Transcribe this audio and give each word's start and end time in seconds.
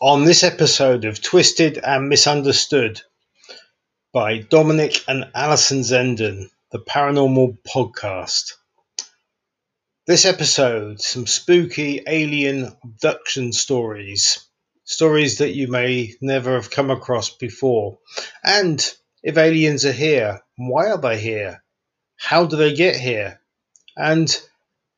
on 0.00 0.24
this 0.24 0.44
episode 0.44 1.04
of 1.04 1.20
Twisted 1.20 1.76
and 1.78 2.08
Misunderstood 2.08 3.02
by 4.12 4.38
Dominic 4.38 5.02
and 5.08 5.28
Alison 5.34 5.80
Zenden, 5.80 6.50
the 6.70 6.78
Paranormal 6.78 7.58
Podcast. 7.66 8.52
This 10.06 10.24
episode, 10.24 11.00
some 11.00 11.26
spooky 11.26 12.02
alien 12.06 12.76
abduction 12.84 13.52
stories, 13.52 14.38
stories 14.84 15.38
that 15.38 15.56
you 15.56 15.66
may 15.66 16.14
never 16.20 16.54
have 16.54 16.70
come 16.70 16.90
across 16.90 17.30
before. 17.30 17.98
And 18.44 18.80
if 19.24 19.36
aliens 19.36 19.84
are 19.84 19.92
here, 19.92 20.40
why 20.56 20.90
are 20.90 21.00
they 21.00 21.18
here? 21.18 21.64
How 22.16 22.46
do 22.46 22.56
they 22.56 22.74
get 22.74 22.94
here? 22.94 23.40
And 23.96 24.30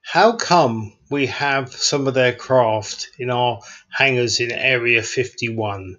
how 0.03 0.37
come 0.37 0.93
we 1.11 1.27
have 1.27 1.73
some 1.73 2.07
of 2.07 2.15
their 2.15 2.33
craft 2.33 3.11
in 3.19 3.31
our 3.31 3.61
hangars 3.91 4.41
in 4.41 4.53
Area 4.53 5.03
51? 5.03 5.98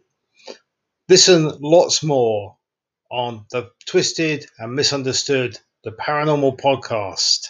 Listen 1.09 1.52
lots 1.59 2.02
more 2.02 2.58
on 3.12 3.45
the 3.52 3.70
Twisted 3.85 4.45
and 4.58 4.73
Misunderstood, 4.73 5.59
the 5.84 5.91
Paranormal 5.91 6.58
Podcast. 6.58 7.49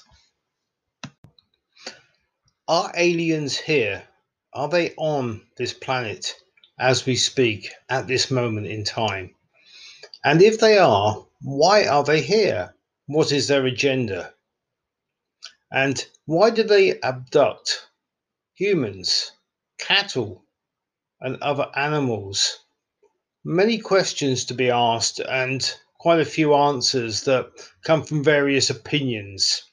Are 2.68 2.92
aliens 2.96 3.56
here? 3.58 4.04
Are 4.54 4.68
they 4.68 4.94
on 4.98 5.42
this 5.58 5.74
planet 5.74 6.36
as 6.80 7.06
we 7.06 7.16
speak 7.16 7.70
at 7.88 8.08
this 8.08 8.32
moment 8.32 8.66
in 8.66 8.84
time? 8.84 9.36
And 10.24 10.42
if 10.42 10.60
they 10.60 10.78
are, 10.80 11.26
why 11.42 11.86
are 11.86 12.04
they 12.04 12.22
here? 12.22 12.74
What 13.06 13.32
is 13.32 13.48
their 13.48 13.66
agenda? 13.66 14.34
And 15.72 16.06
why 16.26 16.50
do 16.50 16.64
they 16.64 17.00
abduct 17.00 17.88
humans, 18.54 19.32
cattle, 19.78 20.44
and 21.22 21.42
other 21.42 21.72
animals? 21.76 22.66
Many 23.46 23.78
questions 23.78 24.44
to 24.46 24.54
be 24.54 24.70
asked, 24.70 25.20
and 25.20 25.74
quite 25.98 26.20
a 26.20 26.26
few 26.26 26.54
answers 26.54 27.22
that 27.24 27.52
come 27.84 28.04
from 28.04 28.24
various 28.24 28.70
opinions. 28.70 29.64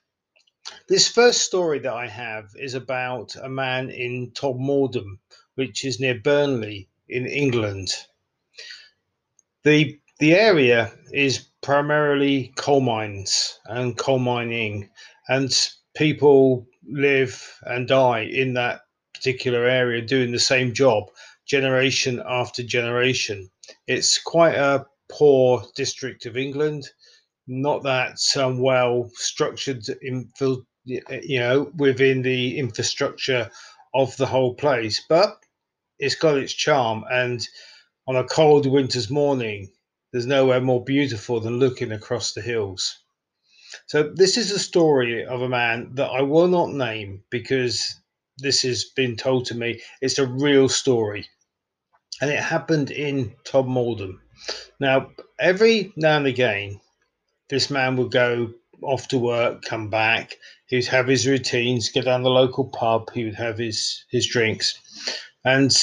This 0.88 1.08
first 1.08 1.42
story 1.42 1.80
that 1.80 1.92
I 1.92 2.06
have 2.06 2.50
is 2.54 2.74
about 2.74 3.34
a 3.36 3.48
man 3.48 3.90
in 3.90 4.30
Todmorden, 4.32 5.18
which 5.54 5.84
is 5.84 5.98
near 5.98 6.20
Burnley 6.20 6.88
in 7.08 7.26
England. 7.26 7.88
The 9.64 9.98
the 10.18 10.34
area 10.34 10.92
is 11.12 11.48
primarily 11.60 12.52
coal 12.56 12.80
mines 12.80 13.58
and 13.64 13.96
coal 13.96 14.18
mining, 14.18 14.90
and 15.28 15.50
people 15.96 16.66
live 16.86 17.58
and 17.62 17.88
die 17.88 18.20
in 18.20 18.54
that 18.54 18.80
particular 19.14 19.66
area 19.66 20.00
doing 20.00 20.32
the 20.32 20.38
same 20.38 20.72
job 20.72 21.10
generation 21.46 22.22
after 22.28 22.62
generation. 22.62 23.50
It's 23.86 24.18
quite 24.18 24.54
a 24.54 24.86
poor 25.10 25.64
district 25.74 26.26
of 26.26 26.36
England, 26.36 26.88
not 27.46 27.82
that 27.82 28.18
um, 28.36 28.60
well 28.60 29.10
structured, 29.14 29.84
you 30.02 31.40
know, 31.40 31.70
within 31.76 32.22
the 32.22 32.58
infrastructure 32.58 33.50
of 33.94 34.16
the 34.18 34.26
whole 34.26 34.54
place, 34.54 35.02
but 35.08 35.38
it's 35.98 36.14
got 36.14 36.36
its 36.36 36.52
charm. 36.52 37.04
And 37.10 37.46
on 38.06 38.16
a 38.16 38.24
cold 38.24 38.66
winter's 38.66 39.10
morning, 39.10 39.72
there's 40.12 40.26
nowhere 40.26 40.60
more 40.60 40.84
beautiful 40.84 41.40
than 41.40 41.58
looking 41.58 41.92
across 41.92 42.32
the 42.32 42.42
hills. 42.42 43.02
So 43.86 44.12
this 44.14 44.36
is 44.36 44.50
a 44.50 44.58
story 44.58 45.24
of 45.24 45.42
a 45.42 45.48
man 45.48 45.90
that 45.94 46.10
I 46.10 46.22
will 46.22 46.48
not 46.48 46.70
name 46.70 47.22
because 47.30 47.94
this 48.38 48.62
has 48.62 48.84
been 48.84 49.16
told 49.16 49.46
to 49.46 49.54
me. 49.54 49.80
It's 50.00 50.18
a 50.18 50.26
real 50.26 50.68
story. 50.68 51.28
And 52.20 52.30
it 52.30 52.40
happened 52.40 52.90
in 52.90 53.34
Todmorden. 53.44 54.18
Now, 54.80 55.10
every 55.38 55.92
now 55.96 56.16
and 56.16 56.26
again, 56.26 56.80
this 57.50 57.70
man 57.70 57.96
would 57.96 58.10
go 58.10 58.52
off 58.82 59.08
to 59.08 59.18
work, 59.18 59.62
come 59.62 59.90
back, 59.90 60.36
he'd 60.66 60.86
have 60.86 61.08
his 61.08 61.26
routines, 61.26 61.90
go 61.90 62.00
down 62.00 62.22
the 62.22 62.30
local 62.30 62.68
pub, 62.68 63.10
he 63.12 63.24
would 63.24 63.34
have 63.34 63.58
his, 63.58 64.04
his 64.10 64.26
drinks. 64.26 64.78
And 65.44 65.76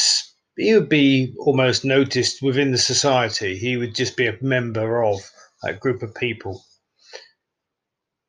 he 0.57 0.73
would 0.73 0.89
be 0.89 1.33
almost 1.39 1.83
noticed 1.83 2.41
within 2.41 2.71
the 2.71 2.77
society. 2.77 3.57
He 3.57 3.77
would 3.77 3.95
just 3.95 4.15
be 4.15 4.27
a 4.27 4.37
member 4.41 5.03
of 5.03 5.19
that 5.63 5.79
group 5.79 6.01
of 6.01 6.15
people. 6.15 6.63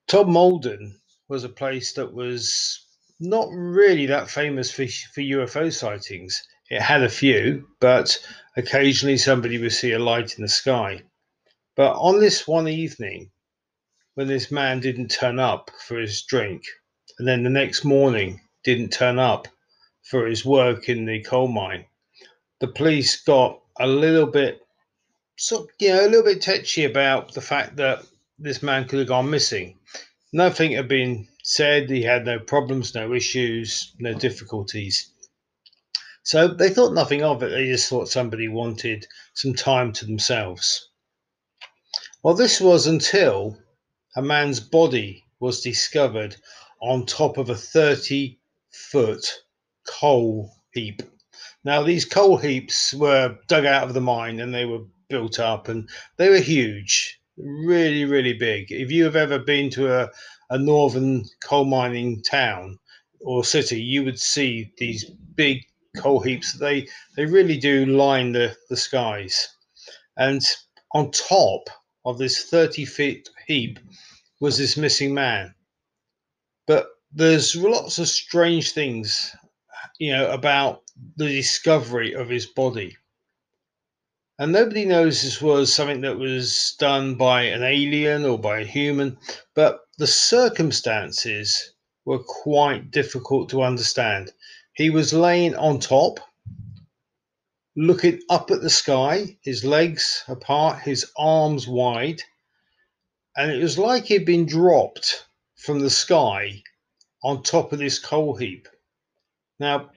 Todmorden 0.08 1.00
was 1.28 1.42
a 1.42 1.48
place 1.48 1.92
that 1.94 2.12
was 2.12 2.86
not 3.18 3.48
really 3.50 4.06
that 4.06 4.30
famous 4.30 4.70
for, 4.70 4.86
for 4.86 5.20
UFO 5.20 5.72
sightings. 5.72 6.46
It 6.70 6.80
had 6.80 7.02
a 7.02 7.08
few, 7.08 7.68
but 7.80 8.16
occasionally 8.56 9.18
somebody 9.18 9.58
would 9.58 9.72
see 9.72 9.92
a 9.92 9.98
light 9.98 10.36
in 10.36 10.42
the 10.42 10.48
sky. 10.48 11.02
But 11.74 11.92
on 11.96 12.20
this 12.20 12.46
one 12.46 12.68
evening, 12.68 13.30
when 14.14 14.28
this 14.28 14.50
man 14.50 14.80
didn't 14.80 15.08
turn 15.08 15.38
up 15.38 15.70
for 15.86 15.98
his 15.98 16.22
drink, 16.22 16.64
and 17.18 17.26
then 17.26 17.42
the 17.42 17.50
next 17.50 17.84
morning 17.84 18.40
didn't 18.64 18.90
turn 18.90 19.18
up 19.18 19.48
for 20.02 20.26
his 20.26 20.44
work 20.44 20.88
in 20.88 21.04
the 21.04 21.22
coal 21.22 21.48
mine, 21.48 21.84
the 22.60 22.68
police 22.68 23.22
got 23.22 23.60
a 23.78 23.86
little 23.86 24.26
bit, 24.26 24.60
so 25.36 25.68
you 25.78 25.88
know, 25.88 26.06
a 26.06 26.08
little 26.08 26.22
bit 26.22 26.42
touchy 26.42 26.84
about 26.84 27.34
the 27.34 27.40
fact 27.40 27.76
that 27.76 28.04
this 28.38 28.62
man 28.62 28.86
could 28.86 28.98
have 28.98 29.08
gone 29.08 29.30
missing. 29.30 29.78
Nothing 30.32 30.72
had 30.72 30.88
been 30.88 31.26
said. 31.42 31.88
He 31.88 32.02
had 32.02 32.26
no 32.26 32.38
problems, 32.38 32.94
no 32.94 33.14
issues, 33.14 33.94
no 33.98 34.12
difficulties. 34.12 35.10
So 36.22 36.48
they 36.48 36.68
thought 36.68 36.92
nothing 36.92 37.22
of 37.22 37.42
it. 37.42 37.48
They 37.48 37.66
just 37.66 37.88
thought 37.88 38.08
somebody 38.08 38.48
wanted 38.48 39.06
some 39.32 39.54
time 39.54 39.92
to 39.94 40.04
themselves. 40.04 40.90
Well, 42.22 42.34
this 42.34 42.60
was 42.60 42.86
until 42.86 43.56
a 44.16 44.22
man's 44.22 44.60
body 44.60 45.24
was 45.40 45.62
discovered 45.62 46.36
on 46.82 47.06
top 47.06 47.38
of 47.38 47.48
a 47.48 47.54
30 47.54 48.38
foot 48.70 49.42
coal 49.86 50.52
heap. 50.72 51.02
Now, 51.64 51.82
these 51.82 52.04
coal 52.04 52.36
heaps 52.36 52.92
were 52.92 53.38
dug 53.46 53.64
out 53.64 53.84
of 53.84 53.94
the 53.94 54.00
mine 54.00 54.40
and 54.40 54.52
they 54.52 54.66
were 54.66 54.84
built 55.08 55.38
up 55.38 55.68
and 55.68 55.88
they 56.16 56.28
were 56.28 56.38
huge 56.38 57.15
really, 57.36 58.04
really 58.04 58.32
big. 58.32 58.70
If 58.72 58.90
you 58.90 59.04
have 59.04 59.16
ever 59.16 59.38
been 59.38 59.70
to 59.70 60.02
a, 60.02 60.10
a 60.50 60.58
northern 60.58 61.24
coal 61.42 61.64
mining 61.64 62.22
town 62.22 62.78
or 63.20 63.44
city, 63.44 63.80
you 63.80 64.04
would 64.04 64.18
see 64.20 64.72
these 64.78 65.04
big 65.34 65.64
coal 65.96 66.20
heaps. 66.20 66.52
They 66.58 66.88
they 67.16 67.26
really 67.26 67.58
do 67.58 67.86
line 67.86 68.32
the, 68.32 68.56
the 68.68 68.76
skies. 68.76 69.48
And 70.16 70.42
on 70.94 71.10
top 71.10 71.68
of 72.04 72.18
this 72.18 72.44
30 72.44 72.84
feet 72.84 73.28
heap 73.46 73.78
was 74.40 74.58
this 74.58 74.76
missing 74.76 75.14
man. 75.14 75.54
But 76.66 76.88
there's 77.12 77.56
lots 77.56 77.98
of 77.98 78.08
strange 78.08 78.72
things, 78.72 79.34
you 79.98 80.12
know, 80.12 80.30
about 80.30 80.82
the 81.16 81.28
discovery 81.28 82.14
of 82.14 82.28
his 82.28 82.46
body. 82.46 82.96
And 84.38 84.52
nobody 84.52 84.84
knows 84.84 85.22
this 85.22 85.40
was 85.40 85.72
something 85.72 86.02
that 86.02 86.18
was 86.18 86.76
done 86.78 87.14
by 87.14 87.44
an 87.44 87.62
alien 87.62 88.26
or 88.26 88.38
by 88.38 88.60
a 88.60 88.66
human, 88.66 89.16
but 89.54 89.80
the 89.96 90.06
circumstances 90.06 91.72
were 92.04 92.22
quite 92.22 92.90
difficult 92.90 93.48
to 93.50 93.62
understand. 93.62 94.34
He 94.74 94.90
was 94.90 95.14
laying 95.14 95.54
on 95.54 95.80
top, 95.80 96.20
looking 97.76 98.20
up 98.28 98.50
at 98.50 98.60
the 98.60 98.68
sky, 98.68 99.38
his 99.40 99.64
legs 99.64 100.22
apart, 100.28 100.82
his 100.82 101.10
arms 101.16 101.66
wide, 101.66 102.22
and 103.38 103.50
it 103.50 103.62
was 103.62 103.78
like 103.78 104.04
he'd 104.04 104.26
been 104.26 104.44
dropped 104.44 105.26
from 105.54 105.80
the 105.80 105.88
sky 105.90 106.62
on 107.24 107.42
top 107.42 107.72
of 107.72 107.78
this 107.78 107.98
coal 107.98 108.36
heap. 108.36 108.68
Now, 109.58 109.92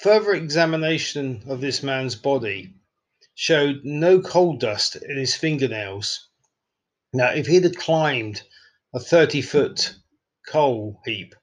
further 0.00 0.32
examination 0.34 1.42
of 1.48 1.60
this 1.60 1.82
man's 1.82 2.14
body 2.14 2.72
showed 3.34 3.80
no 3.84 4.20
coal 4.20 4.56
dust 4.56 4.96
in 4.96 5.16
his 5.16 5.34
fingernails. 5.34 6.28
Now, 7.12 7.30
if 7.30 7.46
he'd 7.46 7.64
have 7.64 7.76
climbed 7.76 8.42
a 8.94 9.00
30 9.00 9.42
foot 9.42 9.94
coal 10.48 11.00
heap, 11.04 11.34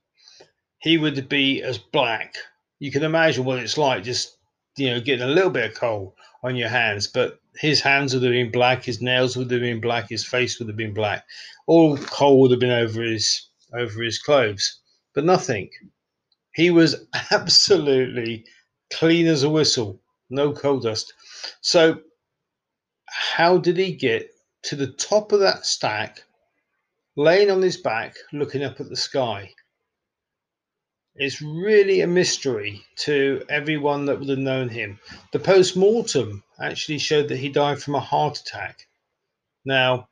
he 0.80 0.98
would 0.98 1.30
be 1.30 1.62
as 1.62 1.78
black. 1.78 2.36
You 2.80 2.92
can 2.92 3.04
imagine 3.04 3.46
what 3.46 3.60
it's 3.60 3.78
like 3.78 4.04
just, 4.04 4.38
you 4.78 4.90
know, 4.90 5.00
getting 5.00 5.28
a 5.28 5.32
little 5.32 5.52
bit 5.52 5.72
of 5.72 5.78
coal 5.78 6.16
on 6.44 6.56
your 6.56 6.70
hands, 6.70 7.08
but 7.08 7.40
his 7.56 7.82
hands 7.82 8.14
would 8.14 8.24
have 8.24 8.32
been 8.32 8.52
black, 8.52 8.84
his 8.84 9.02
nails 9.02 9.38
would 9.38 9.52
have 9.52 9.62
been 9.62 9.82
black, 9.82 10.10
his 10.10 10.26
face 10.26 10.60
would 10.60 10.68
have 10.68 10.78
been 10.78 10.94
black. 10.94 11.26
All 11.68 11.98
coal 11.98 12.40
would 12.42 12.52
have 12.52 12.60
been 12.60 12.72
over 12.72 13.02
his 13.04 13.50
over 13.74 14.02
his 14.02 14.20
clothes, 14.20 14.80
but 15.14 15.24
nothing. 15.24 15.70
He 16.54 16.72
was 16.72 17.06
absolutely 17.32 18.46
clean 18.92 19.28
as 19.28 19.44
a 19.44 19.50
whistle, 19.50 20.02
no 20.32 20.54
coal 20.54 20.80
dust. 20.80 21.14
So, 21.62 22.02
how 23.08 23.58
did 23.58 23.78
he 23.78 23.94
get 23.94 24.32
to 24.64 24.76
the 24.76 24.92
top 24.92 25.32
of 25.32 25.42
that 25.42 25.66
stack, 25.66 26.24
laying 27.16 27.52
on 27.52 27.62
his 27.62 27.78
back, 27.78 28.16
looking 28.32 28.64
up 28.64 28.80
at 28.80 28.90
the 28.90 28.96
sky? 28.96 29.54
It's 31.16 31.42
really 31.42 32.00
a 32.00 32.08
mystery 32.08 32.86
to 33.00 33.44
everyone 33.50 34.06
that 34.06 34.20
would 34.20 34.30
have 34.30 34.38
known 34.38 34.70
him. 34.70 35.00
The 35.34 35.40
post 35.40 35.76
mortem 35.76 36.44
actually 36.60 37.00
showed 37.00 37.28
that 37.28 37.38
he 37.38 37.50
died 37.50 37.82
from 37.82 37.96
a 37.96 38.00
heart 38.00 38.40
attack. 38.40 38.88
Now, 39.66 40.08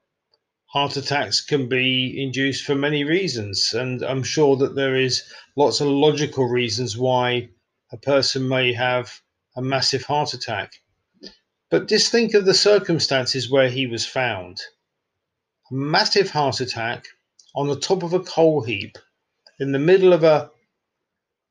heart 0.66 0.98
attacks 0.98 1.40
can 1.42 1.70
be 1.70 2.22
induced 2.22 2.66
for 2.66 2.76
many 2.76 3.06
reasons, 3.06 3.74
and 3.74 4.04
I'm 4.04 4.24
sure 4.24 4.58
that 4.58 4.76
there 4.76 4.96
is 4.96 5.24
lots 5.56 5.80
of 5.80 5.88
logical 5.88 6.46
reasons 6.46 6.98
why 6.98 7.50
a 7.92 7.98
person 7.98 8.48
may 8.48 8.74
have 8.74 9.22
a 9.60 9.62
massive 9.62 10.04
heart 10.04 10.34
attack. 10.34 10.72
But 11.70 11.90
just 11.90 12.12
think 12.12 12.34
of 12.34 12.46
the 12.46 12.54
circumstances 12.54 13.52
where 13.52 13.70
he 13.70 13.88
was 13.88 14.06
found. 14.06 14.62
A 15.70 15.74
massive 15.74 16.30
heart 16.30 16.62
attack 16.62 17.06
on 17.54 17.68
the 17.68 17.80
top 17.80 18.02
of 18.02 18.14
a 18.14 18.22
coal 18.22 18.64
heap 18.64 18.98
in 19.60 19.74
the 19.74 19.78
middle 19.78 20.14
of 20.14 20.24
a 20.24 20.50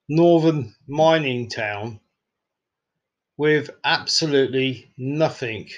northern 0.08 0.74
mining 0.86 1.50
town 1.50 2.00
with 3.36 3.68
absolutely 3.84 4.90
nothing 4.96 5.68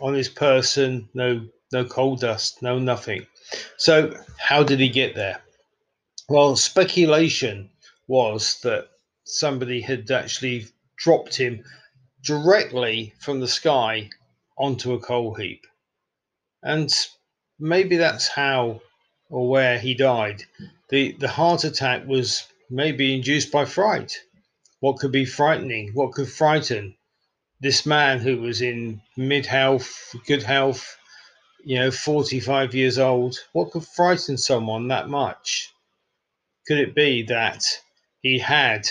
on 0.00 0.14
his 0.14 0.28
person, 0.28 1.08
no 1.14 1.44
no 1.72 1.84
coal 1.84 2.14
dust, 2.14 2.62
no 2.62 2.78
nothing. 2.78 3.26
So 3.76 4.14
how 4.38 4.62
did 4.62 4.78
he 4.78 4.88
get 4.88 5.16
there? 5.16 5.42
Well, 6.28 6.54
speculation 6.54 7.70
was 8.06 8.60
that 8.60 8.88
somebody 9.24 9.80
had 9.80 10.10
actually 10.12 10.68
dropped 11.00 11.36
him 11.36 11.64
directly 12.22 13.14
from 13.18 13.40
the 13.40 13.48
sky 13.48 14.10
onto 14.58 14.92
a 14.92 15.00
coal 15.00 15.34
heap. 15.34 15.66
And 16.62 16.92
maybe 17.58 17.96
that's 17.96 18.28
how 18.28 18.82
or 19.30 19.48
where 19.48 19.78
he 19.78 19.94
died. 19.94 20.44
The 20.90 21.12
the 21.12 21.28
heart 21.28 21.64
attack 21.64 22.06
was 22.06 22.46
maybe 22.68 23.14
induced 23.14 23.50
by 23.50 23.64
fright. 23.64 24.18
What 24.80 24.98
could 24.98 25.12
be 25.12 25.24
frightening? 25.24 25.92
What 25.94 26.12
could 26.12 26.28
frighten 26.28 26.96
this 27.60 27.86
man 27.86 28.18
who 28.18 28.38
was 28.38 28.60
in 28.60 29.00
mid 29.16 29.46
health, 29.46 30.14
good 30.26 30.42
health, 30.42 30.96
you 31.64 31.78
know, 31.78 31.90
45 31.90 32.74
years 32.74 32.98
old? 32.98 33.36
What 33.52 33.70
could 33.70 33.86
frighten 33.86 34.36
someone 34.36 34.88
that 34.88 35.08
much? 35.08 35.70
Could 36.66 36.78
it 36.78 36.94
be 36.94 37.22
that 37.24 37.64
he 38.20 38.38
had 38.38 38.88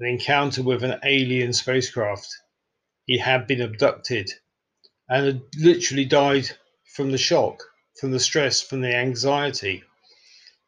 an 0.00 0.06
encounter 0.06 0.62
with 0.62 0.82
an 0.82 0.98
alien 1.04 1.52
spacecraft? 1.52 2.34
He 3.04 3.18
had 3.18 3.46
been 3.46 3.60
abducted 3.60 4.30
and 5.08 5.26
had 5.26 5.42
literally 5.58 6.06
died 6.06 6.48
from 6.94 7.12
the 7.12 7.18
shock, 7.18 7.62
from 8.00 8.10
the 8.10 8.20
stress, 8.20 8.62
from 8.62 8.80
the 8.80 8.94
anxiety. 8.94 9.84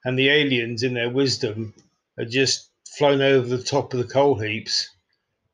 And 0.05 0.19
the 0.19 0.29
aliens, 0.29 0.83
in 0.83 0.95
their 0.95 1.09
wisdom, 1.09 1.75
had 2.19 2.31
just 2.31 2.71
flown 2.99 3.23
over 3.23 3.49
the 3.49 3.63
top 3.63 3.95
of 3.95 4.01
the 4.01 4.13
coal 4.13 4.39
heaps 4.39 4.91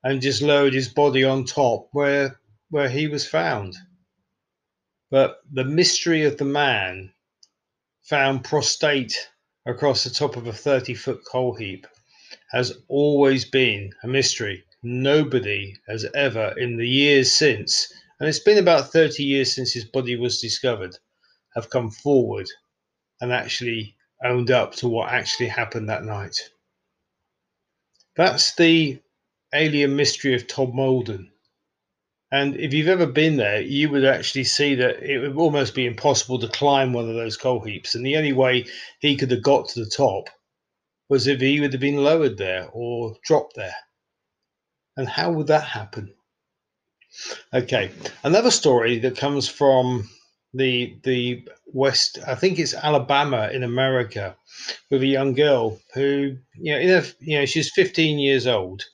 and 0.03 0.21
just 0.21 0.43
lowered 0.43 0.75
his 0.75 0.89
body 0.89 1.23
on 1.23 1.45
top 1.45 1.89
where 1.93 2.41
where 2.71 2.89
he 2.89 3.07
was 3.07 3.27
found. 3.27 3.77
But 5.11 5.41
the 5.51 5.65
mystery 5.65 6.25
of 6.25 6.37
the 6.37 6.45
man 6.45 7.13
found 8.03 8.45
prostrate 8.45 9.29
across 9.67 10.05
the 10.05 10.11
top 10.11 10.37
of 10.37 10.47
a 10.47 10.53
30 10.53 10.95
foot 10.95 11.23
coal 11.31 11.55
heap 11.55 11.87
has 12.51 12.79
always 12.89 13.45
been 13.45 13.93
a 14.03 14.09
mystery. 14.09 14.65
Nobody 14.83 15.77
has 15.89 16.07
ever, 16.15 16.55
in 16.57 16.77
the 16.77 16.89
years 16.89 17.33
since, 17.33 17.93
and 18.21 18.29
it's 18.29 18.39
been 18.39 18.59
about 18.59 18.93
30 18.93 19.23
years 19.25 19.55
since 19.55 19.73
his 19.73 19.85
body 19.85 20.17
was 20.17 20.41
discovered, 20.41 20.97
have 21.55 21.71
come 21.71 21.91
forward 21.91 22.49
and 23.21 23.33
actually 23.33 23.97
owned 24.25 24.51
up 24.51 24.75
to 24.77 24.89
what 24.89 25.13
actually 25.13 25.49
happened 25.49 25.89
that 25.89 26.05
night. 26.05 26.51
That's 28.17 28.55
the 28.57 29.01
alien 29.55 29.97
mystery 29.97 30.35
of 30.35 30.47
Todmorden. 30.47 31.31
And 32.31 32.57
if 32.57 32.75
you've 32.75 32.89
ever 32.89 33.07
been 33.07 33.37
there, 33.37 33.61
you 33.61 33.89
would 33.91 34.05
actually 34.05 34.45
see 34.45 34.75
that 34.75 35.03
it 35.03 35.19
would 35.19 35.37
almost 35.37 35.75
be 35.75 35.87
impossible 35.87 36.39
to 36.41 36.49
climb 36.49 36.93
one 36.93 37.09
of 37.09 37.15
those 37.15 37.37
coal 37.37 37.61
heaps. 37.61 37.95
And 37.95 38.05
the 38.05 38.17
only 38.17 38.33
way 38.33 38.67
he 38.99 39.17
could 39.17 39.31
have 39.31 39.43
got 39.43 39.69
to 39.71 39.85
the 39.85 39.91
top 39.91 40.29
was 41.09 41.27
if 41.27 41.41
he 41.41 41.61
would 41.61 41.73
have 41.73 41.81
been 41.81 42.05
lowered 42.05 42.37
there 42.37 42.69
or 42.73 43.17
dropped 43.25 43.57
there. 43.57 43.75
And 44.97 45.09
how 45.09 45.33
would 45.33 45.47
that 45.47 45.65
happen? 45.65 46.15
Okay, 47.55 47.91
another 48.25 48.51
story 48.51 48.99
that 48.99 49.17
comes 49.17 49.49
from 49.49 50.09
the 50.55 50.97
the 51.05 51.47
west, 51.67 52.19
I 52.27 52.35
think 52.35 52.59
it's 52.59 52.75
Alabama 52.75 53.49
in 53.53 53.63
America, 53.63 54.37
with 54.91 55.03
a 55.03 55.07
young 55.07 55.35
girl 55.35 55.81
who, 55.95 56.37
you 56.55 56.73
know, 56.73 56.99
a, 56.99 57.05
you 57.21 57.39
know, 57.39 57.47
she's 57.47 57.73
15 57.73 58.19
years 58.19 58.47
old, 58.47 58.85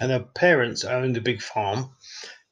and 0.00 0.10
her 0.10 0.20
parents 0.20 0.84
owned 0.84 1.16
a 1.16 1.22
big 1.22 1.42
farm, 1.42 1.90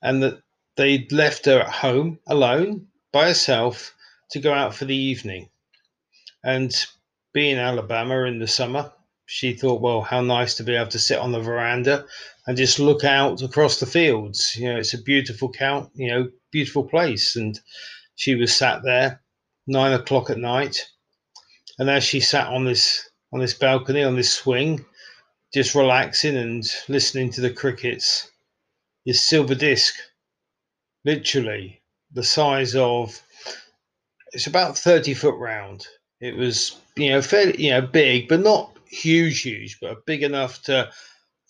and 0.02 0.22
that 0.22 0.42
they'd 0.76 1.10
left 1.12 1.46
her 1.46 1.60
at 1.60 1.68
home 1.68 2.18
alone 2.26 2.86
by 3.12 3.28
herself 3.28 3.94
to 4.30 4.40
go 4.40 4.52
out 4.52 4.74
for 4.74 4.84
the 4.84 4.96
evening. 4.96 5.48
And 6.44 6.74
being 7.32 7.52
in 7.52 7.58
Alabama 7.58 8.24
in 8.24 8.38
the 8.38 8.46
summer, 8.46 8.92
she 9.26 9.54
thought, 9.54 9.80
well, 9.80 10.02
how 10.02 10.20
nice 10.20 10.54
to 10.56 10.64
be 10.64 10.74
able 10.74 10.90
to 10.90 10.98
sit 10.98 11.18
on 11.18 11.32
the 11.32 11.40
veranda 11.40 12.04
and 12.46 12.56
just 12.56 12.78
look 12.78 13.04
out 13.04 13.42
across 13.42 13.80
the 13.80 13.86
fields. 13.86 14.54
You 14.56 14.72
know, 14.72 14.78
it's 14.78 14.94
a 14.94 15.02
beautiful 15.02 15.50
count, 15.50 15.90
you 15.94 16.10
know, 16.10 16.28
beautiful 16.50 16.84
place. 16.84 17.36
And 17.36 17.58
she 18.16 18.34
was 18.34 18.56
sat 18.56 18.82
there, 18.82 19.22
nine 19.66 19.92
o'clock 19.92 20.30
at 20.30 20.38
night, 20.38 20.86
and 21.78 21.88
as 21.88 22.04
she 22.04 22.20
sat 22.20 22.48
on 22.48 22.64
this 22.64 23.08
on 23.32 23.40
this 23.40 23.54
balcony 23.54 24.02
on 24.02 24.14
this 24.14 24.32
swing, 24.32 24.84
just 25.54 25.74
relaxing 25.74 26.36
and 26.36 26.64
listening 26.88 27.30
to 27.30 27.40
the 27.40 27.50
crickets, 27.50 28.30
this 29.06 29.22
silver 29.22 29.54
disc, 29.54 29.94
literally 31.04 31.82
the 32.12 32.22
size 32.22 32.76
of 32.76 33.22
it's 34.32 34.46
about 34.46 34.76
30 34.78 35.14
foot 35.14 35.36
round. 35.38 35.86
It 36.22 36.36
was, 36.36 36.76
you 36.94 37.10
know, 37.10 37.20
fairly, 37.20 37.60
you 37.64 37.70
know, 37.72 37.82
big, 37.82 38.28
but 38.28 38.40
not 38.40 38.78
huge, 38.88 39.40
huge, 39.40 39.80
but 39.80 40.06
big 40.06 40.22
enough 40.22 40.62
to 40.62 40.92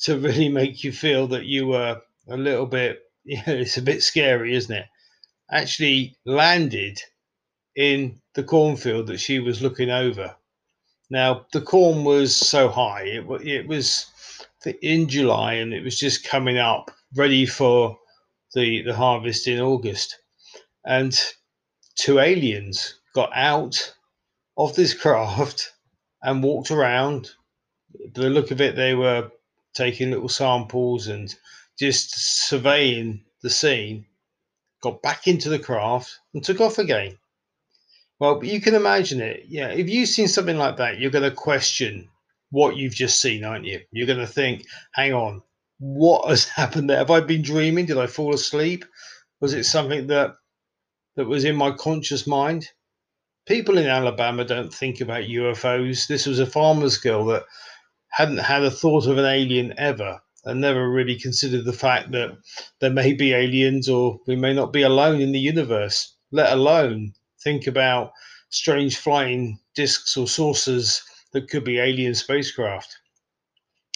to 0.05 0.19
really 0.19 0.49
make 0.49 0.83
you 0.83 0.93
feel 0.93 1.27
that 1.29 1.45
you 1.45 1.67
were 1.67 2.01
a 2.29 2.37
little 2.39 2.65
bit, 2.65 3.03
you 3.25 3.37
know, 3.37 3.53
it's 3.53 3.77
a 3.77 3.83
bit 3.83 4.03
scary, 4.03 4.55
isn't 4.55 4.75
it? 4.75 4.87
Actually 5.51 6.17
landed 6.25 6.99
in 7.77 8.19
the 8.35 8.43
cornfield 8.43 9.09
that 9.09 9.21
she 9.21 9.41
was 9.41 9.61
looking 9.61 9.91
over. 9.91 10.35
Now, 11.11 11.45
the 11.53 11.61
corn 11.61 12.03
was 12.05 12.35
so 12.35 12.71
high, 12.71 13.03
it, 13.03 13.27
it 13.47 13.69
was 13.69 14.07
in 14.81 15.07
July 15.07 15.55
and 15.55 15.75
it 15.75 15.85
was 15.85 15.99
just 15.99 16.25
coming 16.25 16.57
up, 16.57 16.91
ready 17.15 17.45
for 17.45 17.99
the, 18.55 18.81
the 18.83 18.95
harvest 18.95 19.47
in 19.47 19.61
August. 19.61 20.19
And 20.87 21.15
two 21.97 22.19
aliens 22.19 23.01
got 23.15 23.31
out 23.35 23.95
of 24.57 24.75
this 24.75 24.95
craft 24.95 25.73
and 26.23 26.43
walked 26.43 26.71
around. 26.71 27.31
The 28.15 28.31
look 28.31 28.51
of 28.51 28.61
it, 28.61 28.77
they 28.77 28.95
were 28.95 29.31
taking 29.75 30.11
little 30.11 30.29
samples 30.29 31.09
and 31.09 31.35
just 31.79 32.47
surveying 32.49 33.25
the 33.43 33.51
scene, 33.51 34.07
got 34.83 35.03
back 35.03 35.27
into 35.27 35.49
the 35.49 35.59
craft 35.59 36.19
and 36.35 36.45
took 36.45 36.61
off 36.61 36.79
again. 36.79 37.19
Well, 38.19 38.45
you 38.45 38.61
can 38.61 38.75
imagine 38.75 39.21
it. 39.21 39.47
Yeah, 39.49 39.69
if 39.69 39.89
you've 39.89 40.09
seen 40.09 40.29
something 40.29 40.57
like 40.57 40.77
that, 40.77 40.99
you're 40.99 41.11
going 41.11 41.29
to 41.29 41.35
question 41.35 42.09
what 42.51 42.77
you've 42.77 42.95
just 42.95 43.21
seen, 43.21 43.45
aren't 43.45 43.65
you? 43.65 43.81
You're 43.91 44.07
going 44.07 44.19
to 44.21 44.27
think, 44.27 44.67
hang 44.93 45.13
on, 45.13 45.43
what 45.79 46.29
has 46.29 46.45
happened 46.49 46.89
there? 46.89 46.99
Have 46.99 47.11
I 47.11 47.21
been 47.21 47.43
dreaming? 47.43 47.87
Did 47.87 47.99
I 47.99 48.07
fall 48.07 48.35
asleep? 48.35 48.85
Was 49.41 49.55
it 49.55 49.65
something 49.65 50.07
that 50.07 50.35
that 51.17 51.27
was 51.27 51.45
in 51.45 51.57
my 51.57 51.73
conscious 51.73 52.27
mind? 52.27 52.69
People 53.47 53.77
in 53.77 53.87
Alabama 53.87 54.45
don't 54.45 54.73
think 54.73 55.01
about 55.01 55.25
UFOs. 55.25 56.07
This 56.07 56.27
was 56.27 56.39
a 56.39 56.47
farmer's 56.47 56.97
girl 56.97 57.25
that 57.27 57.45
hadn't 58.11 58.39
had 58.39 58.63
a 58.63 58.71
thought 58.71 59.07
of 59.07 59.19
an 59.19 59.25
alien 59.25 59.75
ever 59.79 60.21
and 60.45 60.61
never 60.61 60.89
really 60.89 61.19
considered 61.19 61.65
the 61.65 61.73
fact 61.73 62.13
that 62.13 62.37
there 62.81 62.91
may 62.91 63.13
be 63.13 63.33
aliens 63.33 63.89
or 63.89 64.21
we 64.27 64.37
may 64.37 64.53
not 64.53 64.73
be 64.73 64.83
alone 64.83 65.21
in 65.21 65.33
the 65.33 65.41
universe, 65.41 66.15
let 66.31 66.53
alone 66.53 67.15
think 67.41 67.67
about 67.67 68.13
strange 68.51 68.97
flying 68.97 69.59
discs 69.75 70.17
or 70.17 70.29
saucers 70.29 71.03
that 71.33 71.49
could 71.49 71.65
be 71.65 71.79
alien 71.79 72.15
spacecraft. 72.15 72.99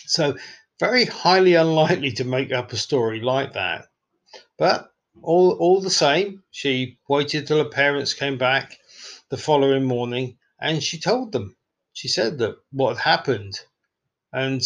So, 0.07 0.37
very 0.81 1.05
highly 1.05 1.55
unlikely 1.55 2.13
to 2.13 2.25
make 2.25 2.53
up 2.53 2.73
a 2.73 2.77
story 2.77 3.21
like 3.21 3.53
that. 3.53 3.87
But 4.59 4.93
all, 5.23 5.53
all 5.53 5.81
the 5.81 5.91
same, 5.91 6.43
she 6.51 6.99
waited 7.09 7.47
till 7.47 7.59
her 7.59 7.71
parents 7.71 8.13
came 8.13 8.39
back 8.39 8.79
the 9.31 9.37
following 9.37 9.85
morning 9.85 10.39
and 10.61 10.83
she 10.83 11.01
told 11.01 11.33
them. 11.33 11.57
She 11.95 12.09
said 12.09 12.39
that 12.39 12.57
what 12.73 12.97
had 12.97 13.11
happened, 13.11 13.61
and 14.33 14.63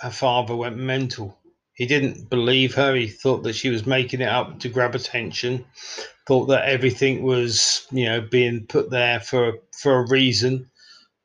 her 0.00 0.10
father 0.10 0.56
went 0.56 0.76
mental. 0.78 1.38
He 1.74 1.86
didn't 1.86 2.30
believe 2.30 2.74
her. 2.74 2.94
He 2.94 3.08
thought 3.08 3.44
that 3.44 3.54
she 3.54 3.70
was 3.70 3.86
making 3.86 4.20
it 4.22 4.28
up 4.28 4.60
to 4.60 4.68
grab 4.68 4.94
attention, 4.94 5.66
thought 6.26 6.46
that 6.46 6.68
everything 6.68 7.22
was, 7.22 7.86
you 7.92 8.06
know, 8.06 8.20
being 8.22 8.66
put 8.66 8.90
there 8.90 9.20
for 9.20 9.54
for 9.72 10.00
a 10.00 10.08
reason, 10.08 10.70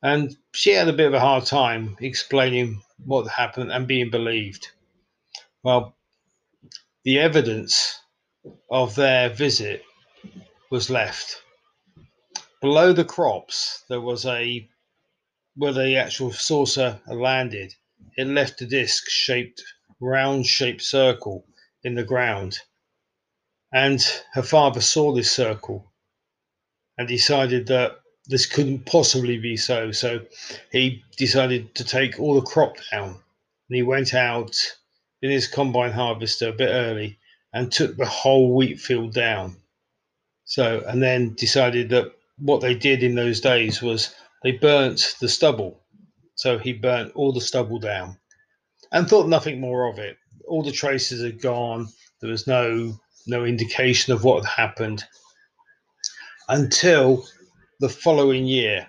And 0.03 0.35
she 0.53 0.71
had 0.71 0.87
a 0.87 0.93
bit 0.93 1.07
of 1.07 1.13
a 1.13 1.19
hard 1.19 1.45
time 1.45 1.97
explaining 2.01 2.81
what 3.05 3.27
happened 3.29 3.71
and 3.71 3.87
being 3.87 4.09
believed. 4.09 4.69
Well, 5.63 5.95
the 7.03 7.19
evidence 7.19 7.99
of 8.71 8.95
their 8.95 9.29
visit 9.29 9.83
was 10.71 10.89
left. 10.89 11.41
Below 12.61 12.93
the 12.93 13.03
crops, 13.03 13.83
there 13.89 14.01
was 14.01 14.23
a 14.23 14.69
where 15.55 15.73
the 15.73 15.95
actual 15.97 16.31
saucer 16.31 17.01
landed. 17.07 17.73
It 18.17 18.27
left 18.27 18.61
a 18.61 18.67
disc 18.67 19.09
shaped, 19.09 19.63
round 19.99 20.45
shaped 20.45 20.83
circle 20.83 21.43
in 21.83 21.95
the 21.95 22.03
ground. 22.03 22.59
And 23.73 23.99
her 24.33 24.43
father 24.43 24.79
saw 24.79 25.11
this 25.11 25.31
circle 25.31 25.91
and 26.99 27.07
decided 27.07 27.65
that 27.67 27.99
this 28.27 28.45
couldn't 28.45 28.85
possibly 28.85 29.39
be 29.39 29.57
so. 29.57 29.91
So 29.91 30.23
he 30.71 31.03
decided 31.17 31.73
to 31.75 31.83
take 31.83 32.19
all 32.19 32.35
the 32.35 32.41
crop 32.45 32.77
down. 32.91 33.09
And 33.09 33.75
he 33.75 33.81
went 33.81 34.13
out 34.13 34.55
in 35.23 35.31
his 35.31 35.47
combine 35.47 35.93
harvester 35.93 36.49
a 36.49 36.53
bit 36.53 36.69
early 36.69 37.17
and 37.53 37.71
took 37.71 37.97
the 37.97 38.05
whole 38.05 38.53
wheat 38.53 38.79
field 38.79 39.13
down. 39.13 39.57
So, 40.45 40.83
and 40.87 41.01
then 41.01 41.33
decided 41.33 41.89
that 41.89 42.13
what 42.41 42.61
they 42.61 42.73
did 42.73 43.03
in 43.03 43.15
those 43.15 43.39
days 43.39 43.81
was 43.81 44.13
they 44.43 44.51
burnt 44.51 45.15
the 45.21 45.29
stubble. 45.29 45.83
So 46.35 46.57
he 46.57 46.73
burnt 46.73 47.13
all 47.15 47.31
the 47.31 47.41
stubble 47.41 47.79
down 47.79 48.17
and 48.91 49.07
thought 49.07 49.27
nothing 49.27 49.61
more 49.61 49.87
of 49.87 49.99
it. 49.99 50.17
All 50.47 50.63
the 50.63 50.71
traces 50.71 51.23
had 51.23 51.41
gone. 51.41 51.87
There 52.19 52.31
was 52.31 52.47
no 52.47 52.99
no 53.27 53.45
indication 53.45 54.13
of 54.13 54.23
what 54.23 54.43
had 54.43 54.67
happened 54.67 55.05
until 56.49 57.25
the 57.79 57.89
following 57.89 58.45
year 58.45 58.87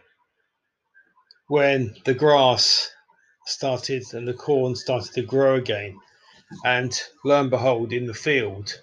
when 1.49 1.95
the 2.07 2.15
grass 2.15 2.91
started 3.47 4.03
and 4.15 4.27
the 4.27 4.33
corn 4.33 4.75
started 4.75 5.13
to 5.13 5.23
grow 5.23 5.57
again. 5.57 5.99
And 6.65 6.99
lo 7.25 7.41
and 7.41 7.51
behold, 7.51 7.93
in 7.93 8.07
the 8.07 8.15
field, 8.15 8.81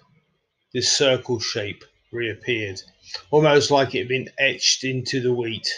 this 0.72 0.90
circle 0.92 1.40
shape 1.40 1.84
reappeared, 2.12 2.82
almost 3.30 3.70
like 3.70 3.94
it 3.94 4.00
had 4.00 4.08
been 4.08 4.28
etched 4.38 4.84
into 4.84 5.20
the 5.20 5.32
wheat. 5.32 5.68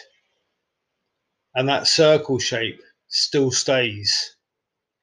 And 1.55 1.69
that 1.69 1.87
circle 1.87 2.39
shape 2.39 2.81
still 3.09 3.51
stays 3.51 4.37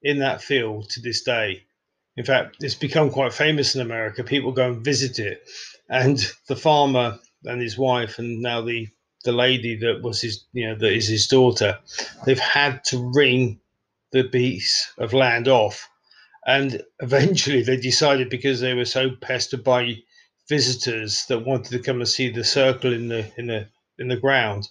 in 0.02 0.20
that 0.20 0.42
field 0.42 0.90
to 0.92 1.02
this 1.02 1.22
day. 1.22 1.64
In 2.18 2.26
fact, 2.26 2.58
it's 2.62 2.76
become 2.76 3.12
quite 3.12 3.34
famous 3.34 3.76
in 3.76 3.82
America. 3.82 4.24
People 4.24 4.52
go 4.52 4.72
and 4.72 4.84
visit 4.84 5.20
it. 5.20 5.48
And 5.90 6.20
the 6.48 6.56
farmer 6.56 7.20
and 7.46 7.62
his 7.62 7.78
wife, 7.78 8.20
and 8.20 8.42
now 8.42 8.62
the 8.62 8.88
the 9.26 9.32
lady 9.34 9.76
that 9.76 10.02
was 10.02 10.22
his, 10.22 10.46
you 10.54 10.66
know, 10.66 10.76
that 10.76 10.94
is 10.94 11.08
his 11.08 11.28
daughter, 11.28 11.78
they've 12.26 12.40
had 12.40 12.84
to 12.86 13.12
ring 13.14 13.60
the 14.14 14.24
piece 14.24 14.94
of 14.98 15.14
land 15.14 15.48
off. 15.48 15.90
And 16.48 16.82
eventually 17.02 17.62
they 17.62 17.76
decided 17.76 18.30
because 18.30 18.62
they 18.62 18.74
were 18.74 18.86
so 18.86 19.12
pestered 19.22 19.64
by 19.64 19.98
visitors 20.50 21.26
that 21.28 21.46
wanted 21.46 21.72
to 21.72 21.80
come 21.80 21.98
and 21.98 22.10
see 22.10 22.30
the 22.30 22.44
circle 22.44 22.92
in 22.92 23.08
the 23.08 23.32
in 23.38 23.48
the 23.48 23.68
in 24.00 24.08
the 24.08 24.18
ground, 24.18 24.68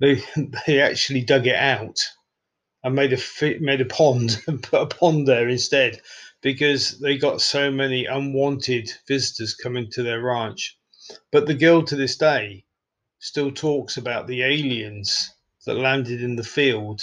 they 0.00 0.22
they 0.66 0.80
actually 0.80 1.22
dug 1.22 1.46
it 1.46 1.56
out 1.56 1.98
and 2.84 2.94
made 2.94 3.12
a 3.12 3.58
made 3.60 3.80
a 3.80 3.86
pond 3.86 4.40
and 4.46 4.62
put 4.62 4.82
a 4.82 4.86
pond 4.86 5.26
there 5.26 5.48
instead 5.48 6.00
because 6.42 7.00
they 7.00 7.18
got 7.18 7.40
so 7.40 7.70
many 7.70 8.04
unwanted 8.06 8.90
visitors 9.08 9.54
coming 9.54 9.90
to 9.90 10.02
their 10.02 10.22
ranch. 10.22 10.78
But 11.32 11.46
the 11.46 11.54
girl 11.54 11.82
to 11.84 11.96
this 11.96 12.16
day 12.16 12.64
still 13.18 13.50
talks 13.50 13.96
about 13.96 14.26
the 14.26 14.42
aliens 14.42 15.30
that 15.66 15.74
landed 15.74 16.22
in 16.22 16.36
the 16.36 16.44
field 16.44 17.02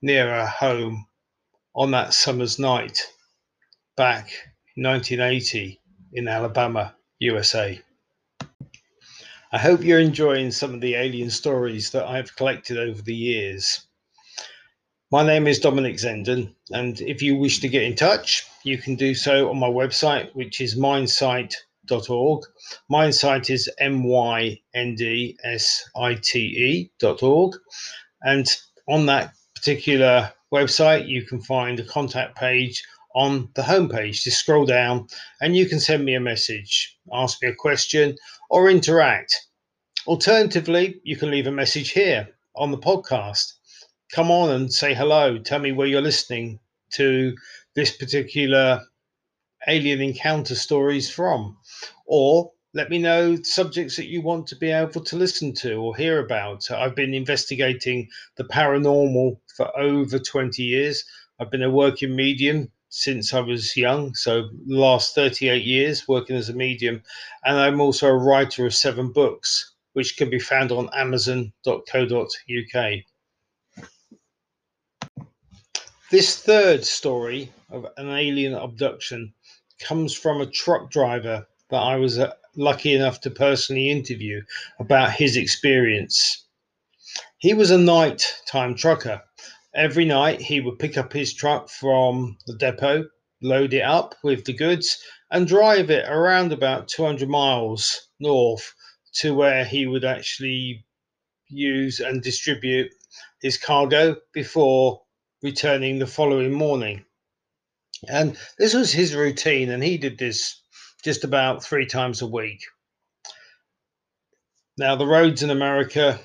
near 0.00 0.26
her 0.26 0.46
home 0.46 1.06
on 1.74 1.90
that 1.90 2.14
summer's 2.14 2.58
night 2.58 3.02
back 3.96 4.32
in 4.76 4.84
1980 4.84 5.80
in 6.12 6.26
Alabama, 6.26 6.96
USA. 7.20 7.80
I 9.52 9.58
hope 9.58 9.82
you're 9.82 9.98
enjoying 9.98 10.50
some 10.50 10.74
of 10.74 10.80
the 10.80 10.94
alien 10.94 11.30
stories 11.30 11.90
that 11.90 12.06
I've 12.06 12.34
collected 12.36 12.76
over 12.76 13.00
the 13.00 13.14
years. 13.14 13.86
My 15.12 15.24
name 15.24 15.46
is 15.46 15.58
Dominic 15.58 15.96
Zenden, 15.96 16.54
and 16.70 17.00
if 17.00 17.22
you 17.22 17.36
wish 17.36 17.60
to 17.60 17.68
get 17.68 17.82
in 17.82 17.96
touch, 17.96 18.44
you 18.64 18.78
can 18.78 18.94
do 18.94 19.14
so 19.14 19.48
on 19.48 19.58
my 19.58 19.68
website, 19.68 20.34
which 20.34 20.60
is 20.60 20.76
myndsite.com 20.76 21.66
org. 22.08 22.44
Myndsite 22.90 23.50
is 23.50 23.68
M 23.78 24.04
Y 24.04 24.60
N 24.74 24.94
D 24.94 25.36
S 25.42 25.88
I 25.96 26.14
T 26.14 26.38
E 26.38 26.90
dot 26.98 27.22
org. 27.22 27.56
And 28.22 28.46
on 28.88 29.06
that 29.06 29.34
particular 29.54 30.32
website, 30.52 31.08
you 31.08 31.22
can 31.22 31.40
find 31.40 31.80
a 31.80 31.84
contact 31.84 32.36
page 32.36 32.84
on 33.14 33.48
the 33.54 33.62
homepage. 33.62 34.22
Just 34.22 34.38
scroll 34.38 34.66
down 34.66 35.06
and 35.40 35.56
you 35.56 35.66
can 35.66 35.80
send 35.80 36.04
me 36.04 36.14
a 36.14 36.20
message, 36.20 36.96
ask 37.12 37.42
me 37.42 37.48
a 37.48 37.54
question, 37.54 38.16
or 38.48 38.70
interact. 38.70 39.46
Alternatively, 40.06 41.00
you 41.04 41.16
can 41.16 41.30
leave 41.30 41.46
a 41.46 41.52
message 41.52 41.90
here 41.90 42.28
on 42.56 42.70
the 42.70 42.78
podcast. 42.78 43.52
Come 44.12 44.30
on 44.30 44.50
and 44.50 44.72
say 44.72 44.94
hello. 44.94 45.38
Tell 45.38 45.58
me 45.58 45.72
where 45.72 45.86
you're 45.86 46.00
listening 46.00 46.58
to 46.92 47.36
this 47.74 47.96
particular 47.96 48.82
alien 49.68 50.00
encounter 50.00 50.54
stories 50.54 51.10
from. 51.10 51.56
Or 52.06 52.52
let 52.72 52.88
me 52.88 52.98
know 52.98 53.36
subjects 53.42 53.96
that 53.96 54.06
you 54.06 54.22
want 54.22 54.46
to 54.48 54.56
be 54.56 54.70
able 54.70 55.02
to 55.02 55.16
listen 55.16 55.52
to 55.54 55.74
or 55.74 55.96
hear 55.96 56.24
about. 56.24 56.70
I've 56.70 56.94
been 56.94 57.14
investigating 57.14 58.08
the 58.36 58.44
paranormal 58.44 59.38
for 59.56 59.78
over 59.78 60.18
20 60.18 60.62
years. 60.62 61.04
I've 61.38 61.50
been 61.50 61.62
a 61.62 61.70
working 61.70 62.14
medium 62.14 62.70
since 62.90 63.32
I 63.32 63.40
was 63.40 63.76
young, 63.76 64.14
so 64.14 64.50
last 64.66 65.14
38 65.14 65.64
years 65.64 66.06
working 66.06 66.36
as 66.36 66.48
a 66.48 66.54
medium, 66.54 67.02
and 67.44 67.56
I'm 67.56 67.80
also 67.80 68.08
a 68.08 68.16
writer 68.16 68.66
of 68.66 68.74
seven 68.74 69.12
books, 69.12 69.74
which 69.92 70.16
can 70.16 70.28
be 70.28 70.40
found 70.40 70.72
on 70.72 70.90
amazon.co.uk. 70.92 72.26
This 76.10 76.36
third 76.42 76.84
story 76.84 77.52
of 77.70 77.86
an 77.96 78.10
alien 78.10 78.54
abduction 78.54 79.32
comes 79.78 80.12
from 80.12 80.40
a 80.40 80.50
truck 80.50 80.90
driver 80.90 81.46
that 81.70 81.78
I 81.78 81.96
was 81.96 82.18
uh, 82.18 82.32
lucky 82.56 82.92
enough 82.92 83.20
to 83.20 83.30
personally 83.30 83.88
interview 83.88 84.42
about 84.80 85.12
his 85.12 85.36
experience. 85.36 86.44
He 87.38 87.54
was 87.54 87.70
a 87.70 87.78
night-time 87.78 88.74
trucker. 88.74 89.22
Every 89.74 90.04
night 90.04 90.40
he 90.40 90.60
would 90.60 90.78
pick 90.78 90.98
up 90.98 91.12
his 91.12 91.32
truck 91.32 91.68
from 91.68 92.38
the 92.46 92.56
depot, 92.56 93.08
load 93.40 93.72
it 93.72 93.82
up 93.82 94.16
with 94.22 94.44
the 94.44 94.52
goods, 94.52 95.00
and 95.30 95.46
drive 95.46 95.90
it 95.90 96.04
around 96.08 96.52
about 96.52 96.88
200 96.88 97.28
miles 97.28 98.08
north 98.18 98.74
to 99.20 99.34
where 99.34 99.64
he 99.64 99.86
would 99.86 100.04
actually 100.04 100.84
use 101.48 102.00
and 102.00 102.22
distribute 102.22 102.92
his 103.40 103.58
cargo 103.58 104.16
before 104.32 105.02
returning 105.42 105.98
the 105.98 106.06
following 106.06 106.52
morning. 106.52 107.04
And 108.08 108.36
this 108.58 108.74
was 108.74 108.92
his 108.92 109.14
routine, 109.14 109.70
and 109.70 109.82
he 109.82 109.98
did 109.98 110.18
this 110.18 110.60
just 111.04 111.24
about 111.24 111.64
three 111.64 111.86
times 111.86 112.22
a 112.22 112.26
week. 112.26 112.60
Now, 114.76 114.96
the 114.96 115.06
roads 115.06 115.42
in 115.42 115.50
America, 115.50 116.18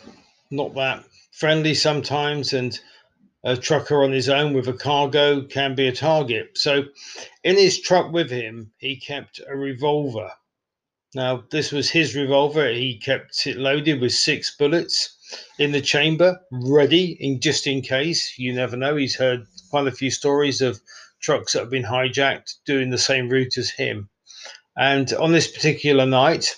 not 0.49 0.73
that 0.75 1.03
friendly 1.31 1.73
sometimes, 1.73 2.53
and 2.53 2.79
a 3.45 3.55
trucker 3.55 4.03
on 4.03 4.11
his 4.11 4.27
own 4.27 4.53
with 4.53 4.67
a 4.67 4.73
cargo 4.73 5.43
can 5.43 5.75
be 5.75 5.87
a 5.87 5.91
target. 5.91 6.57
So, 6.57 6.85
in 7.43 7.57
his 7.57 7.79
truck 7.79 8.11
with 8.11 8.31
him, 8.31 8.71
he 8.77 8.95
kept 8.97 9.39
a 9.47 9.55
revolver. 9.55 10.31
Now, 11.13 11.43
this 11.51 11.71
was 11.71 11.91
his 11.91 12.15
revolver. 12.15 12.67
He 12.71 12.97
kept 12.97 13.45
it 13.45 13.57
loaded 13.57 14.01
with 14.01 14.13
six 14.13 14.55
bullets 14.57 15.15
in 15.59 15.71
the 15.71 15.79
chamber, 15.79 16.41
ready 16.51 17.17
in 17.19 17.39
just 17.39 17.67
in 17.67 17.81
case. 17.81 18.37
You 18.37 18.51
never 18.51 18.75
know. 18.75 18.95
He's 18.95 19.15
heard 19.15 19.45
quite 19.69 19.87
a 19.87 19.91
few 19.91 20.09
stories 20.09 20.61
of 20.61 20.81
trucks 21.21 21.53
that 21.53 21.59
have 21.59 21.69
been 21.69 21.83
hijacked 21.83 22.55
doing 22.65 22.89
the 22.89 22.97
same 22.97 23.29
route 23.29 23.57
as 23.57 23.69
him. 23.69 24.09
And 24.75 25.13
on 25.13 25.31
this 25.31 25.47
particular 25.47 26.05
night, 26.07 26.55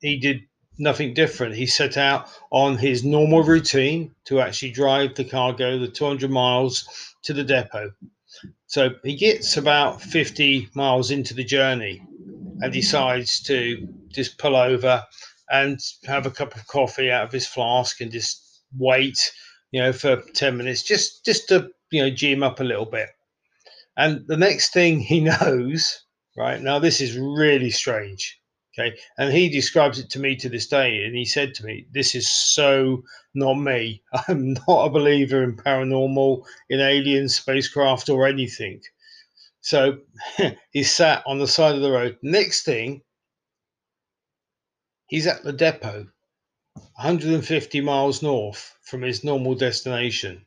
he 0.00 0.18
did 0.18 0.42
nothing 0.78 1.14
different. 1.14 1.54
He 1.54 1.66
set 1.66 1.96
out 1.96 2.28
on 2.50 2.76
his 2.78 3.04
normal 3.04 3.42
routine 3.42 4.14
to 4.26 4.40
actually 4.40 4.72
drive 4.72 5.14
the 5.14 5.24
cargo 5.24 5.78
the 5.78 5.88
200 5.88 6.30
miles 6.30 7.14
to 7.22 7.32
the 7.32 7.44
depot. 7.44 7.92
So 8.66 8.90
he 9.04 9.16
gets 9.16 9.56
about 9.56 10.02
50 10.02 10.68
miles 10.74 11.10
into 11.10 11.34
the 11.34 11.44
journey 11.44 12.02
and 12.60 12.72
decides 12.72 13.40
to 13.44 13.88
just 14.08 14.38
pull 14.38 14.56
over 14.56 15.04
and 15.50 15.78
have 16.04 16.26
a 16.26 16.30
cup 16.30 16.56
of 16.56 16.66
coffee 16.66 17.10
out 17.10 17.24
of 17.24 17.32
his 17.32 17.46
flask 17.46 18.00
and 18.00 18.10
just 18.10 18.62
wait, 18.76 19.32
you 19.70 19.80
know, 19.80 19.92
for 19.92 20.22
10 20.34 20.56
minutes 20.56 20.82
just 20.82 21.24
just 21.24 21.48
to, 21.48 21.70
you 21.90 22.02
know, 22.02 22.10
gym 22.10 22.42
up 22.42 22.60
a 22.60 22.64
little 22.64 22.86
bit. 22.86 23.08
And 23.96 24.26
the 24.26 24.36
next 24.36 24.72
thing 24.72 25.00
he 25.00 25.20
knows, 25.40 26.02
right 26.36 26.60
now, 26.60 26.78
this 26.78 27.00
is 27.00 27.16
really 27.16 27.70
strange. 27.70 28.40
Okay. 28.78 28.98
And 29.16 29.32
he 29.32 29.48
describes 29.48 29.98
it 29.98 30.10
to 30.10 30.18
me 30.18 30.36
to 30.36 30.50
this 30.50 30.66
day. 30.66 31.02
And 31.04 31.16
he 31.16 31.24
said 31.24 31.54
to 31.54 31.64
me, 31.64 31.86
This 31.92 32.14
is 32.14 32.30
so 32.30 33.02
not 33.34 33.54
me. 33.54 34.02
I'm 34.28 34.52
not 34.52 34.86
a 34.86 34.90
believer 34.90 35.42
in 35.42 35.56
paranormal, 35.56 36.44
in 36.68 36.80
alien 36.80 37.28
spacecraft 37.28 38.10
or 38.10 38.26
anything. 38.26 38.82
So 39.62 39.98
he 40.70 40.82
sat 40.82 41.22
on 41.26 41.38
the 41.38 41.48
side 41.48 41.74
of 41.74 41.80
the 41.80 41.90
road. 41.90 42.18
Next 42.22 42.64
thing, 42.64 43.02
he's 45.06 45.26
at 45.26 45.42
the 45.42 45.52
depot, 45.52 46.06
150 46.74 47.80
miles 47.80 48.22
north 48.22 48.76
from 48.82 49.02
his 49.02 49.24
normal 49.24 49.54
destination. 49.54 50.44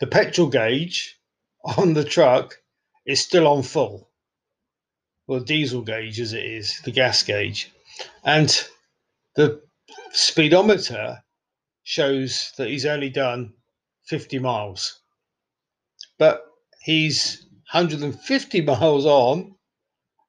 The 0.00 0.08
petrol 0.08 0.48
gauge 0.48 1.18
on 1.64 1.94
the 1.94 2.04
truck 2.04 2.56
is 3.06 3.20
still 3.20 3.46
on 3.46 3.62
full 3.62 4.07
well, 5.28 5.40
diesel 5.40 5.82
gauge 5.82 6.18
as 6.18 6.32
it 6.32 6.44
is, 6.44 6.80
the 6.84 6.90
gas 6.90 7.22
gauge. 7.22 7.70
And 8.24 8.48
the 9.36 9.62
speedometer 10.10 11.22
shows 11.84 12.52
that 12.56 12.68
he's 12.68 12.86
only 12.86 13.10
done 13.10 13.52
50 14.06 14.38
miles. 14.38 15.00
But 16.18 16.44
he's 16.82 17.46
150 17.72 18.60
miles 18.62 19.04
on 19.04 19.54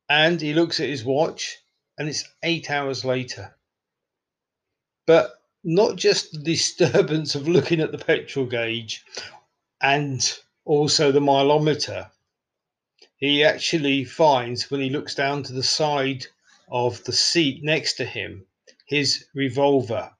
and 0.10 0.42
he 0.42 0.54
looks 0.54 0.82
at 0.82 0.90
his 0.90 1.06
watch 1.06 1.58
and 1.98 2.10
it's 2.10 2.26
eight 2.44 2.70
hours 2.70 3.06
later. 3.06 3.56
But 5.08 5.32
not 5.64 5.96
just 5.96 6.34
the 6.34 6.40
disturbance 6.44 7.36
of 7.36 7.48
looking 7.48 7.80
at 7.80 7.94
the 7.94 7.98
petrol 7.98 8.46
gauge 8.46 9.06
and 9.82 10.22
also 10.66 11.14
the 11.14 11.22
mileometer, 11.22 12.10
he 13.20 13.44
actually 13.44 14.06
finds 14.06 14.72
when 14.72 14.80
he 14.80 14.90
looks 14.90 15.14
down 15.14 15.44
to 15.44 15.54
the 15.54 15.64
side 15.64 16.26
of 16.70 17.04
the 17.04 17.14
seat 17.14 17.64
next 17.64 17.94
to 17.96 18.06
him 18.06 18.46
his 18.90 19.26
revolver 19.36 20.12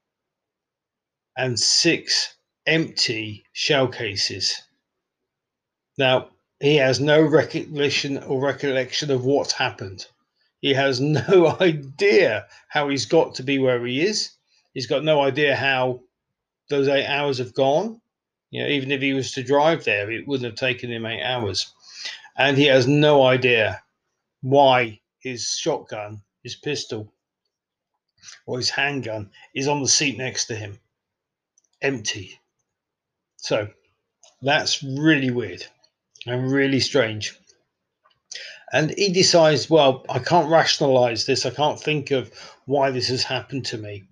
and 1.36 1.58
six 1.58 2.36
empty 2.66 3.44
shell 3.52 3.88
cases. 3.88 4.62
Now, 5.98 6.30
he 6.60 6.76
has 6.76 7.00
no 7.00 7.22
recognition 7.22 8.18
or 8.18 8.40
recollection 8.40 9.10
of 9.10 9.24
what's 9.24 9.52
happened. 9.52 10.06
He 10.60 10.74
has 10.74 11.00
no 11.00 11.56
idea 11.60 12.46
how 12.68 12.88
he's 12.88 13.06
got 13.06 13.34
to 13.36 13.42
be 13.42 13.58
where 13.58 13.84
he 13.84 14.02
is. 14.02 14.30
He's 14.72 14.86
got 14.86 15.02
no 15.02 15.20
idea 15.20 15.56
how 15.56 16.00
those 16.68 16.86
eight 16.86 17.06
hours 17.06 17.38
have 17.38 17.54
gone. 17.54 18.00
You 18.50 18.62
know, 18.62 18.68
even 18.68 18.92
if 18.92 19.00
he 19.00 19.14
was 19.14 19.32
to 19.32 19.42
drive 19.42 19.84
there, 19.84 20.10
it 20.10 20.28
wouldn't 20.28 20.50
have 20.50 20.58
taken 20.58 20.92
him 20.92 21.06
eight 21.06 21.22
hours 21.22 21.72
and 22.40 22.56
he 22.56 22.64
has 22.64 22.86
no 22.88 23.22
idea 23.22 23.82
why 24.40 24.98
his 25.18 25.46
shotgun, 25.50 26.22
his 26.42 26.56
pistol, 26.56 27.12
or 28.46 28.56
his 28.56 28.70
handgun 28.70 29.30
is 29.54 29.68
on 29.68 29.82
the 29.82 29.88
seat 29.88 30.16
next 30.16 30.46
to 30.46 30.54
him, 30.54 30.78
empty. 31.82 32.40
So 33.36 33.68
that's 34.40 34.82
really 34.82 35.30
weird 35.30 35.66
and 36.26 36.50
really 36.50 36.80
strange. 36.80 37.38
And 38.72 38.94
he 38.96 39.12
decides, 39.12 39.68
well, 39.68 40.06
I 40.08 40.18
can't 40.18 40.50
rationalize 40.50 41.26
this. 41.26 41.44
I 41.44 41.50
can't 41.50 41.78
think 41.78 42.10
of 42.10 42.32
why 42.64 42.90
this 42.90 43.08
has 43.08 43.22
happened 43.22 43.66
to 43.66 43.76
me. 43.76 44.04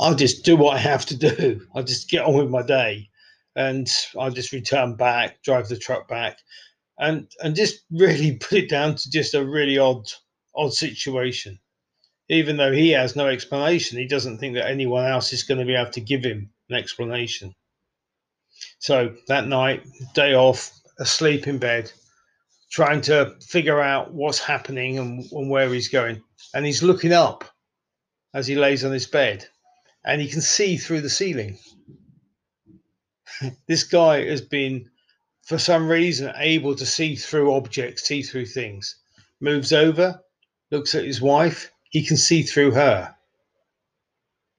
I'll 0.00 0.16
just 0.16 0.44
do 0.44 0.56
what 0.56 0.74
I 0.74 0.80
have 0.80 1.06
to 1.06 1.16
do. 1.16 1.64
I'll 1.76 1.84
just 1.84 2.10
get 2.10 2.24
on 2.24 2.36
with 2.38 2.50
my 2.50 2.62
day 2.62 3.08
and 3.54 3.88
I'll 4.18 4.32
just 4.32 4.50
return 4.50 4.96
back, 4.96 5.42
drive 5.44 5.68
the 5.68 5.78
truck 5.78 6.08
back, 6.08 6.38
and 6.98 7.30
and 7.42 7.56
just 7.56 7.84
really 7.90 8.36
put 8.40 8.58
it 8.58 8.70
down 8.70 8.96
to 8.96 9.10
just 9.10 9.34
a 9.34 9.44
really 9.44 9.78
odd 9.78 10.06
odd 10.54 10.72
situation. 10.72 11.58
Even 12.30 12.58
though 12.58 12.72
he 12.72 12.90
has 12.90 13.16
no 13.16 13.26
explanation, 13.26 13.98
he 13.98 14.06
doesn't 14.06 14.38
think 14.38 14.54
that 14.54 14.68
anyone 14.68 15.06
else 15.06 15.32
is 15.32 15.44
going 15.44 15.58
to 15.58 15.64
be 15.64 15.74
able 15.74 15.90
to 15.92 16.00
give 16.00 16.22
him 16.22 16.50
an 16.68 16.76
explanation. 16.76 17.54
So 18.80 19.14
that 19.28 19.46
night, 19.46 19.86
day 20.14 20.34
off, 20.34 20.70
asleep 20.98 21.46
in 21.46 21.56
bed, 21.58 21.90
trying 22.70 23.00
to 23.02 23.34
figure 23.40 23.80
out 23.80 24.12
what's 24.12 24.40
happening 24.40 24.98
and, 24.98 25.24
and 25.32 25.48
where 25.48 25.72
he's 25.72 25.88
going. 25.88 26.22
And 26.54 26.66
he's 26.66 26.82
looking 26.82 27.12
up 27.12 27.44
as 28.34 28.46
he 28.46 28.56
lays 28.56 28.84
on 28.84 28.92
his 28.92 29.06
bed 29.06 29.46
and 30.04 30.20
he 30.20 30.28
can 30.28 30.40
see 30.40 30.76
through 30.76 31.00
the 31.00 31.10
ceiling. 31.10 31.58
this 33.66 33.84
guy 33.84 34.24
has 34.26 34.40
been 34.40 34.90
for 35.48 35.56
some 35.56 35.88
reason, 35.88 36.30
able 36.36 36.74
to 36.74 36.84
see 36.84 37.16
through 37.16 37.54
objects, 37.54 38.06
see 38.06 38.20
through 38.20 38.44
things. 38.44 38.96
Moves 39.40 39.72
over, 39.72 40.20
looks 40.70 40.94
at 40.94 41.06
his 41.06 41.22
wife, 41.22 41.72
he 41.88 42.04
can 42.04 42.18
see 42.18 42.42
through 42.42 42.72
her. 42.72 43.14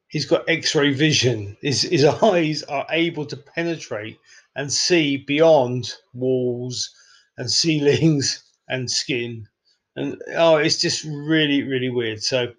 He's 0.07 0.25
got 0.25 0.49
x 0.49 0.73
ray 0.73 0.91
vision. 0.91 1.55
His, 1.61 1.83
his 1.83 2.03
eyes 2.23 2.63
are 2.63 2.87
able 2.89 3.27
to 3.27 3.37
penetrate 3.37 4.17
and 4.55 4.73
see 4.73 5.17
beyond 5.17 5.93
walls 6.15 6.89
and 7.37 7.51
ceilings 7.51 8.43
and 8.67 8.89
skin. 8.89 9.47
And 9.95 10.19
oh, 10.35 10.55
it's 10.55 10.81
just 10.81 11.03
really, 11.03 11.61
really 11.61 11.91
weird. 11.91 12.23
So 12.23 12.51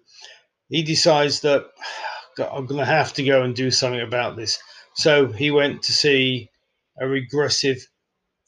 he 0.69 0.83
decides 0.83 1.41
that 1.41 1.65
I'm 2.39 2.65
going 2.65 2.79
to 2.79 2.85
have 2.85 3.11
to 3.15 3.23
go 3.23 3.43
and 3.43 3.53
do 3.53 3.71
something 3.71 3.99
about 3.99 4.37
this. 4.37 4.57
So 4.95 5.27
he 5.27 5.51
went 5.51 5.83
to 5.83 5.91
see 5.91 6.49
a 6.97 7.05
regressive 7.05 7.85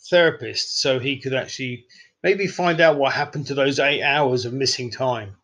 therapist 0.10 0.82
so 0.82 1.00
he 1.00 1.20
could 1.20 1.34
actually 1.34 1.86
maybe 2.24 2.48
find 2.48 2.80
out 2.82 2.98
what 2.98 3.14
happened 3.14 3.48
to 3.48 3.54
those 3.54 3.80
eight 3.80 4.02
hours 4.02 4.46
of 4.46 4.54
missing 4.54 4.90
time. 4.90 5.36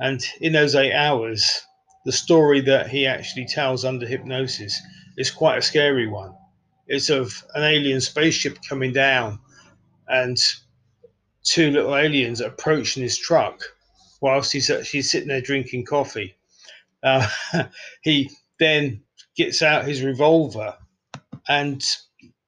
And 0.00 0.24
in 0.40 0.52
those 0.52 0.74
eight 0.74 0.92
hours, 0.92 1.62
the 2.04 2.12
story 2.12 2.60
that 2.62 2.88
he 2.88 3.06
actually 3.06 3.46
tells 3.46 3.84
under 3.84 4.06
hypnosis 4.06 4.80
is 5.16 5.30
quite 5.30 5.58
a 5.58 5.62
scary 5.62 6.06
one. 6.06 6.34
It's 6.86 7.10
of 7.10 7.44
an 7.54 7.64
alien 7.64 8.00
spaceship 8.00 8.58
coming 8.66 8.92
down 8.92 9.40
and 10.06 10.38
two 11.44 11.70
little 11.70 11.96
aliens 11.96 12.40
approaching 12.40 13.02
his 13.02 13.18
truck 13.18 13.62
whilst 14.20 14.52
he's 14.52 14.70
actually 14.70 15.02
sitting 15.02 15.28
there 15.28 15.40
drinking 15.40 15.84
coffee. 15.84 16.34
Uh, 17.02 17.28
he 18.02 18.30
then 18.58 19.02
gets 19.36 19.62
out 19.62 19.84
his 19.86 20.02
revolver 20.02 20.76
and 21.48 21.84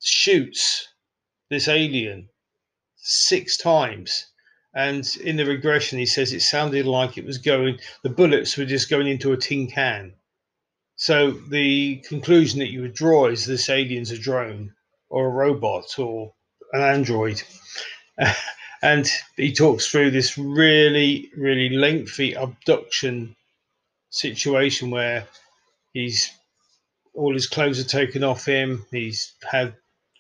shoots 0.03 0.88
this 1.50 1.68
alien 1.68 2.28
six 2.96 3.56
times. 3.56 4.26
And 4.74 5.04
in 5.22 5.36
the 5.36 5.44
regression, 5.44 5.98
he 5.98 6.06
says 6.06 6.32
it 6.32 6.42
sounded 6.42 6.86
like 6.86 7.18
it 7.18 7.24
was 7.24 7.38
going, 7.38 7.78
the 8.02 8.08
bullets 8.10 8.56
were 8.56 8.64
just 8.64 8.88
going 8.88 9.08
into 9.08 9.32
a 9.32 9.36
tin 9.36 9.66
can. 9.66 10.14
So 10.96 11.32
the 11.32 11.96
conclusion 12.08 12.60
that 12.60 12.70
you 12.70 12.82
would 12.82 12.94
draw 12.94 13.26
is 13.26 13.46
this 13.46 13.68
alien's 13.68 14.10
a 14.10 14.18
drone 14.18 14.74
or 15.08 15.26
a 15.26 15.30
robot 15.30 15.98
or 15.98 16.32
an 16.72 16.82
android. 16.82 17.42
and 18.82 19.10
he 19.36 19.52
talks 19.52 19.88
through 19.88 20.12
this 20.12 20.38
really, 20.38 21.30
really 21.36 21.70
lengthy 21.70 22.34
abduction 22.34 23.34
situation 24.10 24.90
where 24.90 25.26
he's 25.92 26.30
all 27.14 27.34
his 27.34 27.48
clothes 27.48 27.80
are 27.80 27.84
taken 27.84 28.22
off 28.22 28.44
him. 28.44 28.84
He's 28.90 29.32
had 29.50 29.74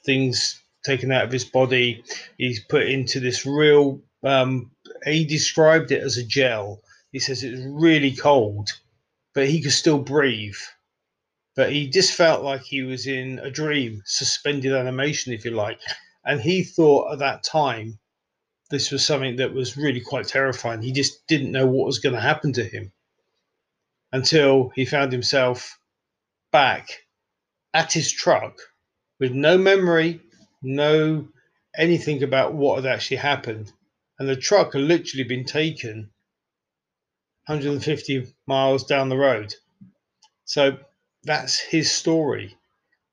things 0.04 0.60
taken 0.84 1.12
out 1.12 1.24
of 1.24 1.32
his 1.32 1.44
body. 1.44 2.04
He's 2.38 2.64
put 2.64 2.86
into 2.86 3.20
this 3.20 3.46
real. 3.46 4.00
Um, 4.22 4.70
he 5.04 5.24
described 5.24 5.92
it 5.92 6.02
as 6.02 6.16
a 6.16 6.24
gel. 6.24 6.82
He 7.12 7.18
says 7.18 7.42
it 7.42 7.52
was 7.52 7.66
really 7.66 8.14
cold, 8.14 8.68
but 9.34 9.48
he 9.48 9.60
could 9.60 9.72
still 9.72 9.98
breathe. 9.98 10.56
But 11.56 11.72
he 11.72 11.88
just 11.88 12.14
felt 12.14 12.44
like 12.44 12.62
he 12.62 12.82
was 12.82 13.06
in 13.06 13.38
a 13.40 13.50
dream, 13.50 14.02
suspended 14.06 14.72
animation, 14.72 15.32
if 15.32 15.44
you 15.44 15.50
like. 15.50 15.80
And 16.24 16.40
he 16.40 16.62
thought 16.62 17.12
at 17.12 17.18
that 17.18 17.42
time 17.42 17.98
this 18.70 18.92
was 18.92 19.04
something 19.04 19.36
that 19.36 19.52
was 19.52 19.76
really 19.76 20.00
quite 20.00 20.28
terrifying. 20.28 20.80
He 20.82 20.92
just 20.92 21.26
didn't 21.26 21.50
know 21.50 21.66
what 21.66 21.86
was 21.86 21.98
going 21.98 22.14
to 22.14 22.20
happen 22.20 22.52
to 22.54 22.64
him 22.64 22.92
until 24.12 24.70
he 24.74 24.84
found 24.84 25.12
himself 25.12 25.78
back 26.52 26.88
at 27.74 27.92
his 27.92 28.10
truck 28.10 28.58
with 29.18 29.32
no 29.32 29.58
memory 29.58 30.20
no 30.62 31.28
anything 31.76 32.22
about 32.22 32.54
what 32.54 32.82
had 32.82 32.92
actually 32.92 33.18
happened. 33.18 33.72
And 34.18 34.28
the 34.28 34.36
truck 34.36 34.74
had 34.74 34.82
literally 34.82 35.24
been 35.24 35.44
taken 35.44 36.10
150 37.46 38.32
miles 38.46 38.84
down 38.84 39.08
the 39.08 39.16
road. 39.16 39.54
So 40.44 40.78
that's 41.24 41.58
his 41.58 41.90
story. 41.90 42.56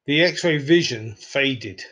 The 0.05 0.23
x 0.23 0.43
ray 0.43 0.57
vision 0.57 1.15
faded, 1.15 1.83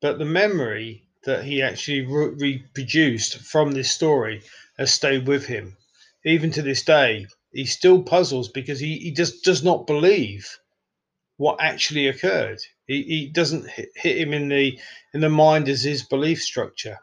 but 0.00 0.18
the 0.18 0.24
memory 0.24 1.04
that 1.24 1.44
he 1.44 1.62
actually 1.62 2.06
re- 2.06 2.34
reproduced 2.34 3.38
from 3.38 3.72
this 3.72 3.90
story 3.90 4.42
has 4.78 4.92
stayed 4.92 5.26
with 5.26 5.46
him. 5.46 5.76
Even 6.24 6.50
to 6.52 6.62
this 6.62 6.82
day, 6.82 7.26
he 7.52 7.66
still 7.66 8.02
puzzles 8.02 8.48
because 8.48 8.80
he, 8.80 8.98
he 8.98 9.10
just 9.10 9.44
does 9.44 9.62
not 9.62 9.86
believe 9.86 10.58
what 11.36 11.60
actually 11.60 12.08
occurred. 12.08 12.60
He, 12.92 13.02
he 13.04 13.26
doesn't 13.28 13.68
hit, 13.70 13.90
him 13.94 14.34
in 14.34 14.48
the 14.48 14.78
in 15.14 15.20
the 15.20 15.30
mind 15.30 15.68
as 15.68 15.82
his 15.82 16.02
belief 16.02 16.42
structure, 16.42 16.98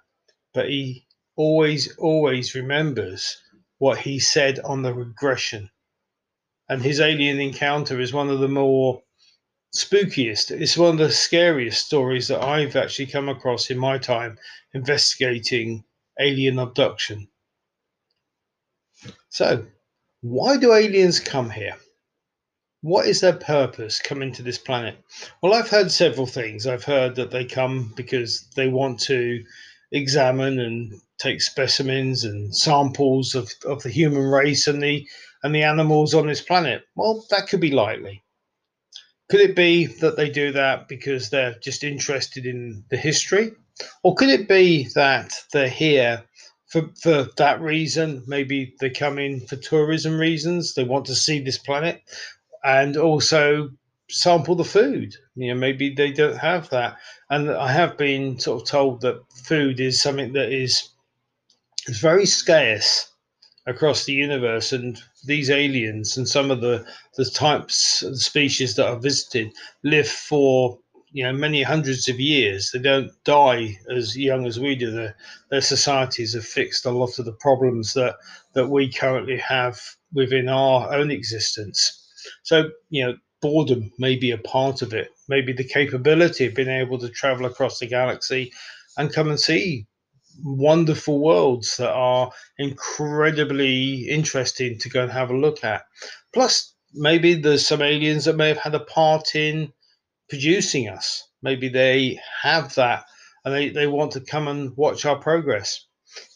but 0.53 0.69
he 0.69 1.07
always 1.35 1.95
always 1.97 2.53
remembers 2.53 3.41
what 3.79 3.97
he 3.97 4.19
said 4.19 4.59
on 4.59 4.83
the 4.83 4.93
regression. 4.93 5.71
And 6.69 6.83
his 6.83 6.99
alien 6.99 7.39
encounter 7.39 7.99
is 7.99 8.13
one 8.13 8.29
of 8.29 8.39
the 8.39 8.47
more 8.47 9.01
spookiest. 9.75 10.51
It's 10.51 10.77
one 10.77 10.91
of 10.91 10.97
the 10.99 11.11
scariest 11.11 11.87
stories 11.87 12.27
that 12.27 12.43
I've 12.43 12.75
actually 12.75 13.07
come 13.07 13.27
across 13.27 13.71
in 13.71 13.77
my 13.79 13.97
time 13.97 14.37
investigating 14.73 15.83
alien 16.19 16.59
abduction. 16.59 17.29
So, 19.29 19.65
why 20.21 20.57
do 20.57 20.73
aliens 20.73 21.19
come 21.19 21.49
here? 21.49 21.77
What 22.81 23.07
is 23.07 23.19
their 23.19 23.33
purpose 23.33 23.99
coming 23.99 24.31
to 24.33 24.41
this 24.41 24.57
planet? 24.57 24.95
Well, 25.41 25.53
I've 25.53 25.69
heard 25.69 25.91
several 25.91 26.25
things. 26.25 26.65
I've 26.65 26.85
heard 26.85 27.15
that 27.15 27.29
they 27.29 27.43
come 27.43 27.93
because 27.95 28.47
they 28.55 28.69
want 28.69 29.01
to 29.01 29.43
examine 29.91 30.59
and 30.59 30.93
take 31.17 31.41
specimens 31.41 32.23
and 32.23 32.55
samples 32.55 33.35
of, 33.35 33.51
of 33.65 33.83
the 33.83 33.89
human 33.89 34.23
race 34.23 34.67
and 34.67 34.81
the 34.81 35.05
and 35.43 35.53
the 35.53 35.63
animals 35.63 36.13
on 36.13 36.27
this 36.27 36.41
planet. 36.41 36.83
Well, 36.95 37.25
that 37.31 37.47
could 37.47 37.59
be 37.59 37.71
likely. 37.71 38.23
Could 39.29 39.41
it 39.41 39.55
be 39.55 39.85
that 39.85 40.15
they 40.15 40.29
do 40.29 40.51
that 40.53 40.87
because 40.87 41.29
they're 41.29 41.55
just 41.61 41.83
interested 41.83 42.45
in 42.45 42.83
the 42.89 42.97
history? 42.97 43.51
Or 44.03 44.15
could 44.15 44.29
it 44.29 44.47
be 44.47 44.87
that 44.95 45.33
they're 45.53 45.69
here 45.69 46.23
for, 46.67 46.89
for 47.01 47.27
that 47.37 47.61
reason? 47.61 48.23
Maybe 48.27 48.73
they 48.79 48.89
come 48.89 49.19
in 49.19 49.45
for 49.47 49.55
tourism 49.55 50.19
reasons. 50.19 50.73
They 50.73 50.83
want 50.83 51.05
to 51.05 51.15
see 51.15 51.39
this 51.39 51.57
planet 51.57 52.01
and 52.63 52.97
also 52.97 53.69
sample 54.09 54.55
the 54.55 54.63
food. 54.63 55.15
You 55.35 55.53
know, 55.53 55.59
maybe 55.59 55.93
they 55.93 56.11
don't 56.11 56.37
have 56.37 56.69
that. 56.69 56.97
And 57.29 57.51
I 57.51 57.71
have 57.71 57.97
been 57.97 58.39
sort 58.39 58.61
of 58.61 58.67
told 58.67 59.01
that 59.01 59.21
food 59.45 59.79
is 59.79 60.01
something 60.01 60.33
that 60.33 60.51
is, 60.51 60.89
very 61.89 62.25
scarce 62.25 63.11
across 63.65 64.05
the 64.05 64.13
universe 64.13 64.71
and 64.71 65.01
these 65.25 65.49
aliens 65.49 66.17
and 66.17 66.27
some 66.27 66.51
of 66.51 66.61
the 66.61 66.85
the 67.17 67.25
types 67.25 68.01
of 68.03 68.21
species 68.21 68.75
that 68.75 68.87
are 68.87 68.99
visited 68.99 69.51
live 69.83 70.07
for 70.07 70.79
you 71.11 71.23
know 71.23 71.33
many 71.33 71.63
hundreds 71.63 72.07
of 72.07 72.19
years 72.19 72.71
they 72.71 72.79
don't 72.79 73.11
die 73.23 73.77
as 73.95 74.17
young 74.17 74.45
as 74.45 74.59
we 74.59 74.75
do 74.75 74.91
their, 74.91 75.15
their 75.49 75.61
societies 75.61 76.33
have 76.33 76.45
fixed 76.45 76.85
a 76.85 76.91
lot 76.91 77.17
of 77.19 77.25
the 77.25 77.33
problems 77.33 77.93
that 77.93 78.15
that 78.53 78.67
we 78.69 78.91
currently 78.91 79.37
have 79.37 79.79
within 80.13 80.47
our 80.47 80.93
own 80.93 81.11
existence 81.11 81.98
so 82.43 82.69
you 82.89 83.05
know 83.05 83.13
boredom 83.41 83.91
may 83.97 84.15
be 84.15 84.31
a 84.31 84.37
part 84.37 84.81
of 84.81 84.93
it 84.93 85.11
maybe 85.29 85.53
the 85.53 85.63
capability 85.63 86.45
of 86.45 86.55
being 86.55 86.67
able 86.67 86.97
to 86.97 87.09
travel 87.09 87.45
across 87.45 87.79
the 87.79 87.87
galaxy 87.87 88.51
and 88.97 89.13
come 89.13 89.29
and 89.29 89.39
see 89.39 89.87
wonderful 90.43 91.19
worlds 91.19 91.77
that 91.77 91.91
are 91.91 92.31
incredibly 92.57 94.07
interesting 94.07 94.77
to 94.79 94.89
go 94.89 95.03
and 95.03 95.11
have 95.11 95.29
a 95.29 95.37
look 95.37 95.63
at. 95.63 95.83
Plus, 96.33 96.73
maybe 96.93 97.33
there's 97.35 97.67
some 97.67 97.81
aliens 97.81 98.25
that 98.25 98.35
may 98.35 98.49
have 98.49 98.57
had 98.57 98.75
a 98.75 98.79
part 98.79 99.35
in 99.35 99.71
producing 100.29 100.87
us. 100.87 101.27
Maybe 101.41 101.69
they 101.69 102.19
have 102.41 102.75
that 102.75 103.05
and 103.45 103.53
they, 103.53 103.69
they 103.69 103.87
want 103.87 104.11
to 104.13 104.21
come 104.21 104.47
and 104.47 104.75
watch 104.75 105.05
our 105.05 105.17
progress. 105.17 105.85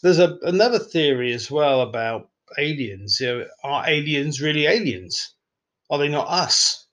There's 0.02 0.18
a, 0.18 0.38
another 0.42 0.78
theory 0.78 1.32
as 1.32 1.50
well 1.50 1.80
about 1.80 2.30
aliens. 2.58 3.18
You 3.20 3.26
know, 3.26 3.46
are 3.62 3.88
aliens 3.88 4.40
really 4.40 4.66
aliens? 4.66 5.34
Are 5.90 5.98
they 5.98 6.08
not 6.08 6.28
us 6.28 6.86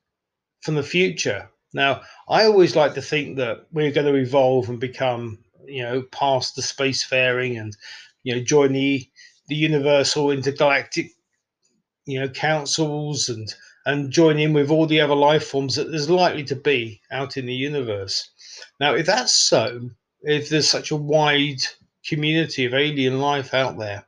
from 0.61 0.75
the 0.75 0.83
future? 0.83 1.49
Now, 1.73 2.01
I 2.27 2.43
always 2.43 2.75
like 2.75 2.93
to 2.95 3.01
think 3.01 3.37
that 3.37 3.65
we're 3.71 3.91
going 3.91 4.07
to 4.07 4.19
evolve 4.19 4.69
and 4.69 4.79
become 4.79 5.39
you 5.65 5.83
know, 5.83 6.01
past 6.11 6.55
the 6.55 6.61
spacefaring 6.61 7.59
and 7.59 7.75
you 8.23 8.35
know, 8.35 8.43
join 8.43 8.73
the 8.73 9.09
the 9.47 9.55
universal 9.55 10.31
intergalactic 10.31 11.11
you 12.05 12.19
know 12.19 12.29
councils 12.29 13.29
and 13.29 13.53
and 13.85 14.11
join 14.11 14.37
in 14.37 14.53
with 14.53 14.69
all 14.69 14.85
the 14.85 15.01
other 15.01 15.15
life 15.15 15.47
forms 15.47 15.75
that 15.75 15.89
there's 15.89 16.09
likely 16.09 16.43
to 16.43 16.55
be 16.55 17.01
out 17.11 17.35
in 17.35 17.47
the 17.47 17.53
universe. 17.53 18.29
Now, 18.79 18.93
if 18.93 19.07
that's 19.07 19.33
so, 19.33 19.89
if 20.21 20.49
there's 20.49 20.69
such 20.69 20.91
a 20.91 20.95
wide 20.95 21.61
community 22.05 22.65
of 22.65 22.75
alien 22.75 23.19
life 23.19 23.55
out 23.55 23.79
there, 23.79 24.05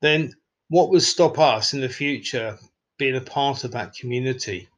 then 0.00 0.34
what 0.68 0.90
would 0.90 1.02
stop 1.02 1.38
us 1.38 1.72
in 1.72 1.80
the 1.80 1.88
future 1.88 2.58
being 2.98 3.16
a 3.16 3.20
part 3.20 3.64
of 3.64 3.72
that 3.72 3.94
community? 3.94 4.68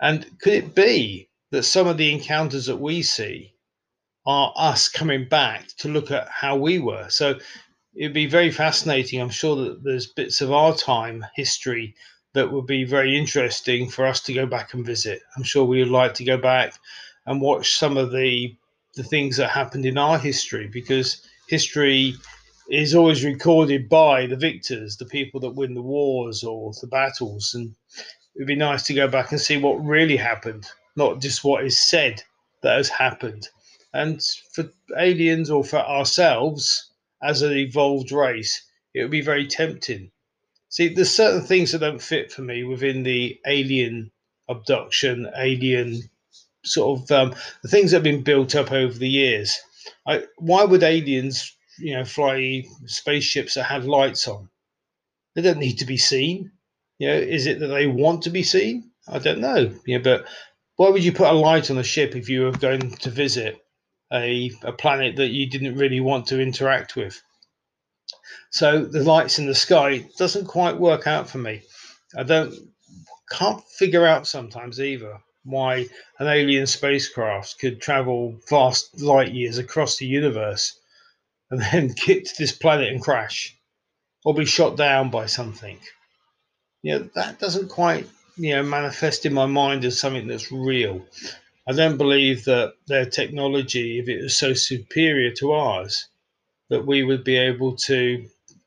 And 0.00 0.26
could 0.40 0.54
it 0.54 0.74
be 0.74 1.28
that 1.50 1.64
some 1.64 1.86
of 1.86 1.96
the 1.96 2.12
encounters 2.12 2.66
that 2.66 2.76
we 2.76 3.02
see 3.02 3.52
are 4.26 4.52
us 4.56 4.88
coming 4.88 5.28
back 5.28 5.66
to 5.78 5.88
look 5.88 6.10
at 6.10 6.28
how 6.28 6.56
we 6.56 6.78
were. 6.78 7.08
So 7.08 7.38
it'd 7.94 8.12
be 8.12 8.26
very 8.26 8.50
fascinating. 8.50 9.20
I'm 9.20 9.30
sure 9.30 9.56
that 9.56 9.82
there's 9.82 10.06
bits 10.06 10.40
of 10.40 10.52
our 10.52 10.74
time 10.74 11.24
history 11.34 11.94
that 12.34 12.52
would 12.52 12.66
be 12.66 12.84
very 12.84 13.18
interesting 13.18 13.88
for 13.88 14.06
us 14.06 14.20
to 14.20 14.32
go 14.32 14.46
back 14.46 14.74
and 14.74 14.86
visit. 14.86 15.22
I'm 15.36 15.42
sure 15.42 15.64
we 15.64 15.80
would 15.80 15.90
like 15.90 16.14
to 16.14 16.24
go 16.24 16.36
back 16.36 16.74
and 17.26 17.40
watch 17.40 17.76
some 17.76 17.96
of 17.96 18.12
the 18.12 18.56
the 18.96 19.04
things 19.04 19.36
that 19.36 19.50
happened 19.50 19.86
in 19.86 19.96
our 19.96 20.18
history 20.18 20.66
because 20.66 21.22
history 21.46 22.14
is 22.70 22.94
always 22.94 23.24
recorded 23.24 23.88
by 23.88 24.26
the 24.26 24.36
victors, 24.36 24.96
the 24.96 25.04
people 25.04 25.40
that 25.40 25.54
win 25.54 25.74
the 25.74 25.82
wars 25.82 26.44
or 26.44 26.72
the 26.80 26.86
battles, 26.86 27.52
and 27.54 27.74
it'd 28.36 28.46
be 28.46 28.54
nice 28.54 28.84
to 28.84 28.94
go 28.94 29.08
back 29.08 29.32
and 29.32 29.40
see 29.40 29.56
what 29.56 29.84
really 29.84 30.16
happened, 30.16 30.66
not 30.96 31.20
just 31.20 31.42
what 31.42 31.64
is 31.64 31.78
said 31.78 32.22
that 32.62 32.76
has 32.76 32.88
happened. 32.88 33.48
And 33.92 34.22
for 34.52 34.70
aliens 34.96 35.50
or 35.50 35.64
for 35.64 35.78
ourselves 35.78 36.90
as 37.22 37.42
an 37.42 37.52
evolved 37.52 38.12
race, 38.12 38.62
it 38.94 39.02
would 39.02 39.10
be 39.10 39.20
very 39.20 39.46
tempting. 39.46 40.10
See, 40.68 40.94
there's 40.94 41.10
certain 41.10 41.42
things 41.42 41.72
that 41.72 41.80
don't 41.80 42.00
fit 42.00 42.30
for 42.30 42.42
me 42.42 42.62
within 42.62 43.02
the 43.02 43.40
alien 43.46 44.12
abduction, 44.48 45.28
alien 45.36 46.02
sort 46.64 47.00
of 47.00 47.10
um, 47.10 47.34
the 47.62 47.68
things 47.68 47.90
that 47.90 47.96
have 47.98 48.04
been 48.04 48.22
built 48.22 48.54
up 48.54 48.70
over 48.70 48.96
the 48.96 49.08
years. 49.08 49.58
I, 50.06 50.24
why 50.38 50.64
would 50.64 50.84
aliens, 50.84 51.56
you 51.80 51.94
know, 51.94 52.04
fly 52.04 52.64
spaceships 52.86 53.54
that 53.54 53.64
have 53.64 53.84
lights 53.84 54.28
on? 54.28 54.48
They 55.34 55.42
don't 55.42 55.58
need 55.58 55.78
to 55.78 55.86
be 55.86 55.96
seen. 55.96 56.52
You 56.98 57.08
know, 57.08 57.14
is 57.14 57.46
it 57.46 57.60
that 57.60 57.68
they 57.68 57.86
want 57.86 58.22
to 58.22 58.30
be 58.30 58.42
seen? 58.42 58.90
I 59.08 59.18
don't 59.18 59.40
know. 59.40 59.74
Yeah, 59.86 59.98
but 59.98 60.26
why 60.76 60.90
would 60.90 61.04
you 61.04 61.12
put 61.12 61.28
a 61.28 61.32
light 61.32 61.70
on 61.70 61.78
a 61.78 61.82
ship 61.82 62.14
if 62.14 62.28
you 62.28 62.42
were 62.42 62.52
going 62.52 62.90
to 62.90 63.10
visit 63.10 63.60
a, 64.12 64.50
a 64.62 64.72
planet 64.72 65.16
that 65.16 65.28
you 65.28 65.48
didn't 65.48 65.76
really 65.76 66.00
want 66.00 66.26
to 66.26 66.40
interact 66.40 66.96
with. 66.96 67.22
So 68.50 68.84
the 68.84 69.04
lights 69.04 69.38
in 69.38 69.46
the 69.46 69.54
sky 69.54 70.08
doesn't 70.18 70.46
quite 70.46 70.78
work 70.78 71.06
out 71.06 71.28
for 71.28 71.38
me. 71.38 71.62
I 72.16 72.24
don't 72.24 72.54
can't 73.30 73.62
figure 73.68 74.04
out 74.04 74.26
sometimes 74.26 74.80
either 74.80 75.20
why 75.44 75.86
an 76.18 76.26
alien 76.26 76.66
spacecraft 76.66 77.60
could 77.60 77.80
travel 77.80 78.34
vast 78.48 79.00
light 79.00 79.32
years 79.32 79.58
across 79.58 79.96
the 79.96 80.06
universe 80.06 80.79
and 81.50 81.60
then 81.60 81.88
get 82.06 82.26
to 82.26 82.34
this 82.38 82.52
planet 82.52 82.92
and 82.92 83.02
crash 83.02 83.56
or 84.24 84.34
be 84.34 84.44
shot 84.44 84.76
down 84.76 85.10
by 85.10 85.26
something. 85.26 85.78
You 86.82 86.98
know, 86.98 87.10
that 87.14 87.38
doesn't 87.38 87.68
quite, 87.68 88.06
you 88.36 88.54
know, 88.54 88.62
manifest 88.62 89.26
in 89.26 89.34
my 89.34 89.46
mind 89.46 89.84
as 89.84 89.98
something 89.98 90.26
that's 90.26 90.52
real. 90.52 91.04
I 91.68 91.72
don't 91.72 91.98
believe 91.98 92.44
that 92.44 92.74
their 92.86 93.06
technology, 93.06 93.98
if 93.98 94.08
it 94.08 94.22
was 94.22 94.36
so 94.36 94.54
superior 94.54 95.30
to 95.32 95.52
ours, 95.52 96.08
that 96.70 96.86
we 96.86 97.02
would 97.02 97.24
be 97.24 97.36
able 97.36 97.76
to 97.76 98.26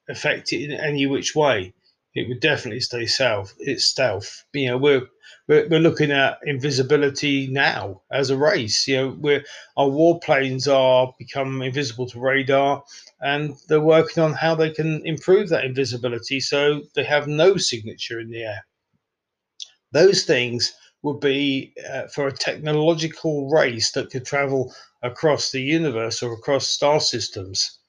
affect 0.09 0.53
it 0.53 0.63
in 0.63 0.71
any 0.71 1.05
which 1.05 1.35
way. 1.35 1.73
It 2.15 2.27
would 2.27 2.39
definitely 2.39 2.79
stay 2.79 3.05
south. 3.05 3.53
It's 3.59 3.85
stealth. 3.85 4.45
You 4.53 4.67
know, 4.69 4.77
we're 4.77 5.07
we're, 5.47 5.67
we're 5.67 5.79
looking 5.79 6.11
at 6.11 6.39
invisibility 6.43 7.47
now 7.47 8.01
as 8.11 8.29
a 8.29 8.37
race. 8.37 8.87
You 8.87 8.97
know, 8.97 9.17
we're 9.19 9.45
our 9.77 9.87
warplanes 9.89 10.67
are 10.67 11.13
become 11.19 11.61
invisible 11.61 12.07
to 12.09 12.19
radar, 12.19 12.83
and 13.21 13.55
they're 13.67 13.81
working 13.81 14.23
on 14.23 14.33
how 14.33 14.55
they 14.55 14.71
can 14.71 15.05
improve 15.05 15.49
that 15.49 15.65
invisibility 15.65 16.39
so 16.39 16.81
they 16.95 17.03
have 17.03 17.27
no 17.27 17.57
signature 17.57 18.19
in 18.19 18.29
the 18.29 18.43
air. 18.43 18.65
Those 19.91 20.23
things 20.25 20.73
would 21.03 21.19
be 21.19 21.73
uh, 21.89 22.07
for 22.07 22.27
a 22.27 22.33
technological 22.35 23.49
race 23.49 23.91
that 23.91 24.09
could 24.09 24.25
travel 24.25 24.73
across 25.01 25.51
the 25.51 25.61
universe 25.61 26.21
or 26.21 26.33
across 26.33 26.67
star 26.67 26.99
systems, 26.99 27.79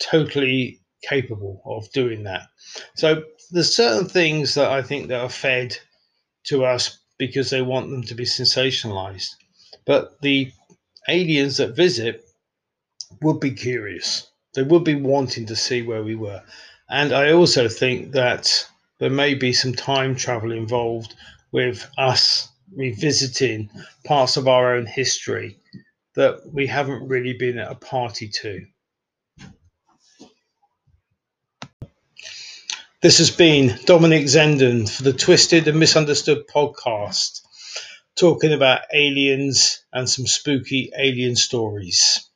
totally 0.00 0.80
capable 1.02 1.62
of 1.66 1.90
doing 1.92 2.24
that. 2.24 2.48
So 2.96 3.24
there's 3.50 3.74
certain 3.74 4.08
things 4.08 4.54
that 4.54 4.70
I 4.70 4.82
think 4.82 5.08
that 5.08 5.20
are 5.20 5.28
fed 5.28 5.76
to 6.44 6.64
us 6.64 6.98
because 7.18 7.50
they 7.50 7.62
want 7.62 7.90
them 7.90 8.02
to 8.02 8.14
be 8.14 8.24
sensationalized. 8.24 9.34
But 9.86 10.20
the 10.20 10.52
aliens 11.08 11.58
that 11.58 11.76
visit 11.76 12.24
would 13.22 13.40
be 13.40 13.52
curious. 13.52 14.30
They 14.54 14.62
would 14.62 14.84
be 14.84 14.94
wanting 14.94 15.46
to 15.46 15.56
see 15.56 15.82
where 15.82 16.02
we 16.02 16.14
were. 16.14 16.42
And 16.90 17.12
I 17.12 17.32
also 17.32 17.68
think 17.68 18.12
that 18.12 18.66
there 18.98 19.10
may 19.10 19.34
be 19.34 19.52
some 19.52 19.74
time 19.74 20.14
travel 20.14 20.52
involved 20.52 21.14
with 21.52 21.88
us 21.98 22.48
revisiting 22.74 23.70
parts 24.04 24.36
of 24.36 24.48
our 24.48 24.74
own 24.74 24.86
history 24.86 25.58
that 26.14 26.40
we 26.52 26.66
haven't 26.66 27.06
really 27.08 27.32
been 27.32 27.58
at 27.58 27.70
a 27.70 27.74
party 27.76 28.28
to. 28.28 28.64
This 33.04 33.18
has 33.18 33.30
been 33.30 33.78
Dominic 33.84 34.24
Zenden 34.24 34.90
for 34.90 35.02
the 35.02 35.12
Twisted 35.12 35.68
and 35.68 35.78
Misunderstood 35.78 36.46
podcast, 36.48 37.42
talking 38.16 38.54
about 38.54 38.80
aliens 38.94 39.84
and 39.92 40.08
some 40.08 40.26
spooky 40.26 40.90
alien 40.98 41.36
stories. 41.36 42.26